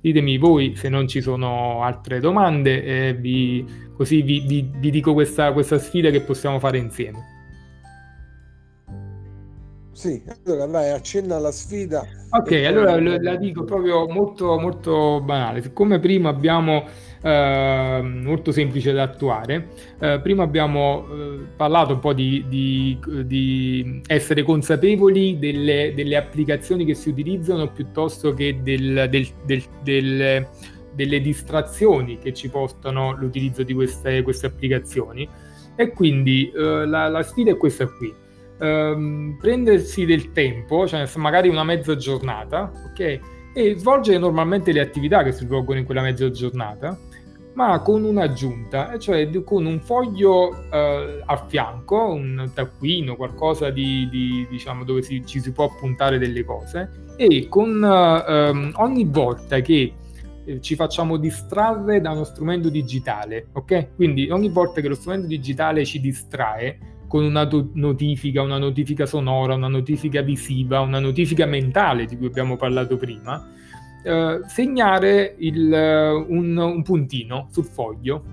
[0.00, 3.64] Ditemi voi se non ci sono altre domande, e
[3.94, 7.31] così vi, dico questa, questa sfida che possiamo fare insieme.
[10.02, 12.04] Sì, allora vai, accenna alla sfida.
[12.30, 13.22] Ok, allora poi...
[13.22, 15.62] la dico proprio molto, molto banale.
[15.62, 16.86] Siccome prima abbiamo
[17.22, 19.68] eh, molto semplice da attuare,
[20.00, 26.84] eh, prima abbiamo eh, parlato un po' di, di, di essere consapevoli delle, delle, applicazioni
[26.84, 30.46] che si utilizzano piuttosto che del, del, del, del
[30.94, 35.28] delle distrazioni che ci portano l'utilizzo di queste, queste applicazioni.
[35.76, 38.21] E quindi eh, la, la sfida è questa qui
[38.62, 43.20] ehm, prendersi del tempo, cioè magari una mezza giornata, ok?
[43.54, 46.98] E svolgere normalmente le attività che si svolgono in quella mezza giornata,
[47.54, 54.46] ma con un'aggiunta, cioè con un foglio eh, a fianco, un taccuino, qualcosa di, di
[54.48, 59.92] diciamo dove si, ci si può appuntare delle cose e con ehm, ogni volta che
[60.44, 63.94] eh, ci facciamo distrarre da uno strumento digitale, ok?
[63.96, 66.78] Quindi ogni volta che lo strumento digitale ci distrae,
[67.12, 72.56] con una notifica, una notifica sonora, una notifica visiva, una notifica mentale di cui abbiamo
[72.56, 73.50] parlato prima,
[74.02, 75.70] eh, segnare il,
[76.26, 78.24] un, un, puntino sul foglio,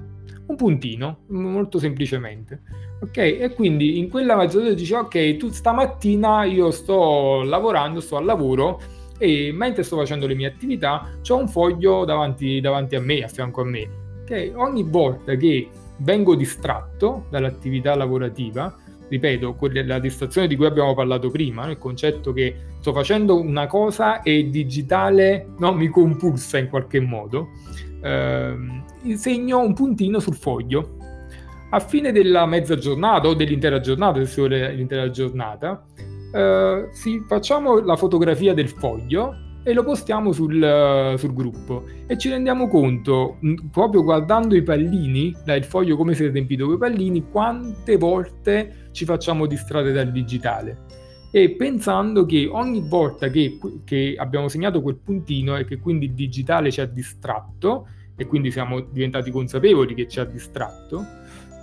[0.45, 2.61] un puntino, molto semplicemente.
[3.01, 8.23] Ok, e quindi in quella mezz'ora dice ok, tu stamattina io sto lavorando, sto al
[8.23, 8.79] lavoro
[9.17, 13.27] e mentre sto facendo le mie attività ho un foglio davanti, davanti a me, a
[13.27, 13.89] fianco a me.
[14.21, 15.67] Ok, ogni volta che
[15.99, 18.75] vengo distratto dall'attività lavorativa,
[19.07, 24.21] ripeto, la distrazione di cui abbiamo parlato prima, il concetto che sto facendo una cosa
[24.21, 27.49] e il digitale no, mi compulsa in qualche modo,
[28.01, 28.55] eh,
[29.15, 30.97] segno un puntino sul foglio.
[31.71, 35.85] A fine della mezza giornata o dell'intera giornata, se si vuole l'intera giornata,
[36.33, 39.35] eh, sì, facciamo la fotografia del foglio
[39.69, 43.37] e lo postiamo sul, sul, gruppo e ci rendiamo conto,
[43.71, 48.87] proprio guardando i pallini, il foglio come si è riempito con i pallini, quante volte
[48.91, 50.85] ci facciamo distrarre dal digitale.
[51.31, 56.13] E pensando che ogni volta che, che abbiamo segnato quel puntino e che quindi il
[56.13, 61.05] digitale ci ha distratto, e quindi siamo diventati consapevoli che ci ha distratto,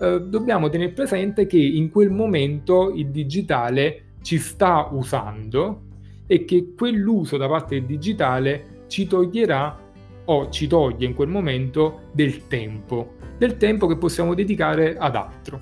[0.00, 5.85] eh, dobbiamo tenere presente che in quel momento il digitale ci sta usando
[6.26, 9.78] e che quell'uso da parte del digitale ci toglierà
[10.24, 15.60] o ci toglie in quel momento del tempo, del tempo che possiamo dedicare ad altro.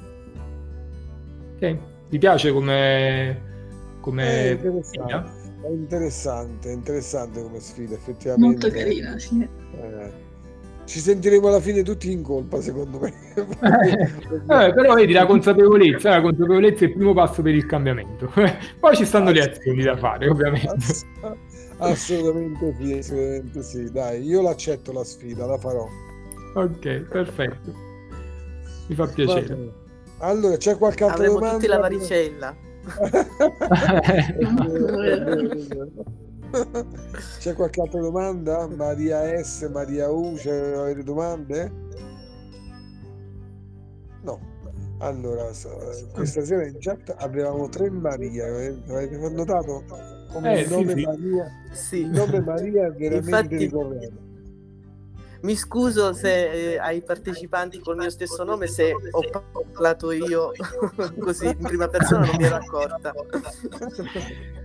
[1.55, 1.77] Ok?
[2.09, 3.41] Ti piace come,
[4.01, 5.31] come è interessante,
[5.63, 8.67] è interessante, interessante come sfida, effettivamente.
[8.67, 9.41] Molto carina, sì.
[9.41, 10.24] Eh
[10.85, 13.13] ci sentiremo alla fine tutti in colpa, secondo me.
[13.35, 18.31] eh, però vedi la consapevolezza, la consapevolezza è il primo passo per il cambiamento.
[18.79, 20.75] Poi ci stanno le azioni da fare, ovviamente.
[20.75, 21.07] Ass-
[21.79, 23.91] assolutamente sì, assolutamente sì.
[23.91, 25.89] Dai, io l'accetto la sfida, la farò.
[26.55, 27.73] Ok, perfetto.
[28.87, 29.73] Mi fa piacere.
[30.19, 31.57] Allora, c'è qualche altra Avremo domanda?
[31.57, 32.57] tutti la varicella.
[37.39, 38.67] C'è qualche altra domanda?
[38.69, 41.73] Maria S, Maria U, avete domande?
[44.23, 44.53] No.
[44.99, 45.51] Allora,
[46.13, 49.83] questa sera in chat avevamo tre Maria, avete notato?
[50.33, 51.05] Come eh, il nome sì, sì.
[51.05, 51.97] Maria, Sì.
[52.01, 54.23] il nome Maria è veramente Infatti- ricorrente.
[55.43, 59.21] Mi scuso se eh, ai partecipanti col mio stesso nome se ho
[59.73, 60.53] parlato io
[61.21, 63.13] così in prima persona non mi ero accorta.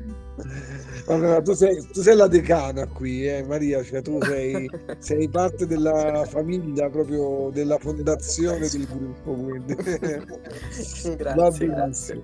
[1.07, 4.69] Allora, tu, sei, tu sei la decana qui, eh, Maria, cioè tu sei,
[4.99, 9.33] sei parte della famiglia, proprio della fondazione del gruppo.
[9.33, 9.75] Quindi.
[11.17, 12.23] Grazie, grazie.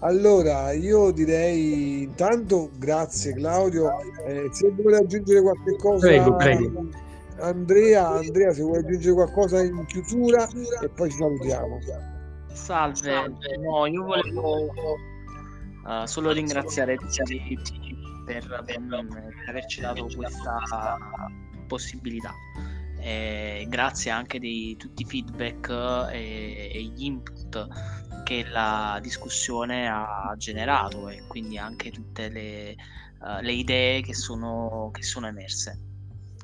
[0.00, 3.90] Allora, io direi intanto grazie Claudio.
[4.26, 6.88] Eh, se vuole aggiungere qualche cosa, Prego, prego.
[7.38, 10.46] Andrea, Andrea, se vuole aggiungere qualcosa in chiusura
[10.82, 11.78] e poi ci salutiamo.
[12.52, 13.28] Salve,
[13.58, 14.70] no, io volevo
[15.88, 18.80] eh, solo ringraziare tutti per, per
[19.48, 20.58] averci dato questa
[21.66, 22.32] possibilità.
[22.98, 25.68] E grazie anche di tutti i feedback
[26.10, 27.68] e, e gli input
[28.24, 32.76] che la discussione ha generato e quindi anche tutte le, eh,
[33.42, 35.80] le idee che sono, che sono emerse.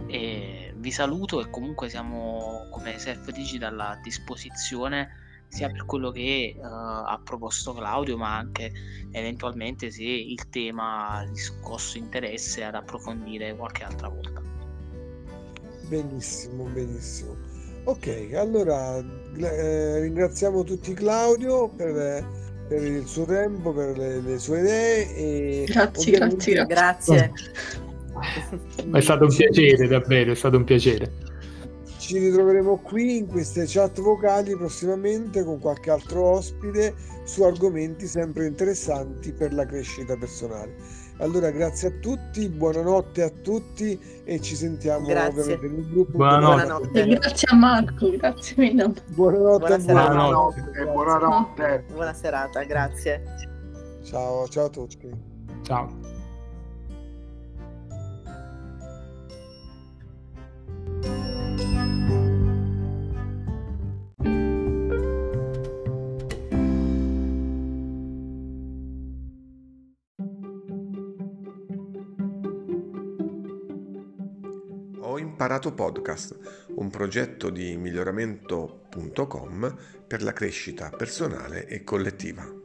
[0.07, 5.22] E vi saluto e comunque siamo come Self Digital a disposizione
[5.53, 8.73] sia per quello che uh, ha proposto Claudio, ma anche
[9.11, 14.41] eventualmente se il tema ha riscosso interesse ad approfondire qualche altra volta.
[15.89, 17.37] Benissimo, benissimo.
[17.85, 22.27] Ok, allora eh, ringraziamo tutti Claudio per,
[22.69, 25.15] per il suo tempo, per le, le sue idee.
[25.15, 27.33] E Grazie, ovviamente- grazie, grazie.
[27.33, 28.91] Grazie.
[28.99, 31.32] È stato un piacere, davvero, è stato un piacere.
[32.13, 38.45] Ci ritroveremo qui in queste chat vocali prossimamente con qualche altro ospite su argomenti sempre
[38.45, 40.75] interessanti per la crescita personale.
[41.21, 45.41] Allora, grazie a tutti, buonanotte a tutti e ci sentiamo Grazie.
[45.41, 46.17] ovviamente nel gruppo.
[46.19, 46.67] Buonanotte.
[46.67, 47.07] Buonanotte.
[47.07, 48.93] Grazie a Marco, grazie mille.
[49.07, 49.67] Buonanotte.
[49.67, 50.07] Buonasera.
[50.07, 51.85] Buonanotte, buonanotte.
[51.95, 53.23] Buona serata, grazie.
[54.03, 55.11] Ciao, ciao a tutti.
[55.63, 56.13] Ciao.
[62.12, 62.12] Ho
[75.53, 76.35] imparato podcast,
[76.77, 79.77] un progetto di miglioramento.com
[80.07, 82.62] per la crescita personale e collettiva.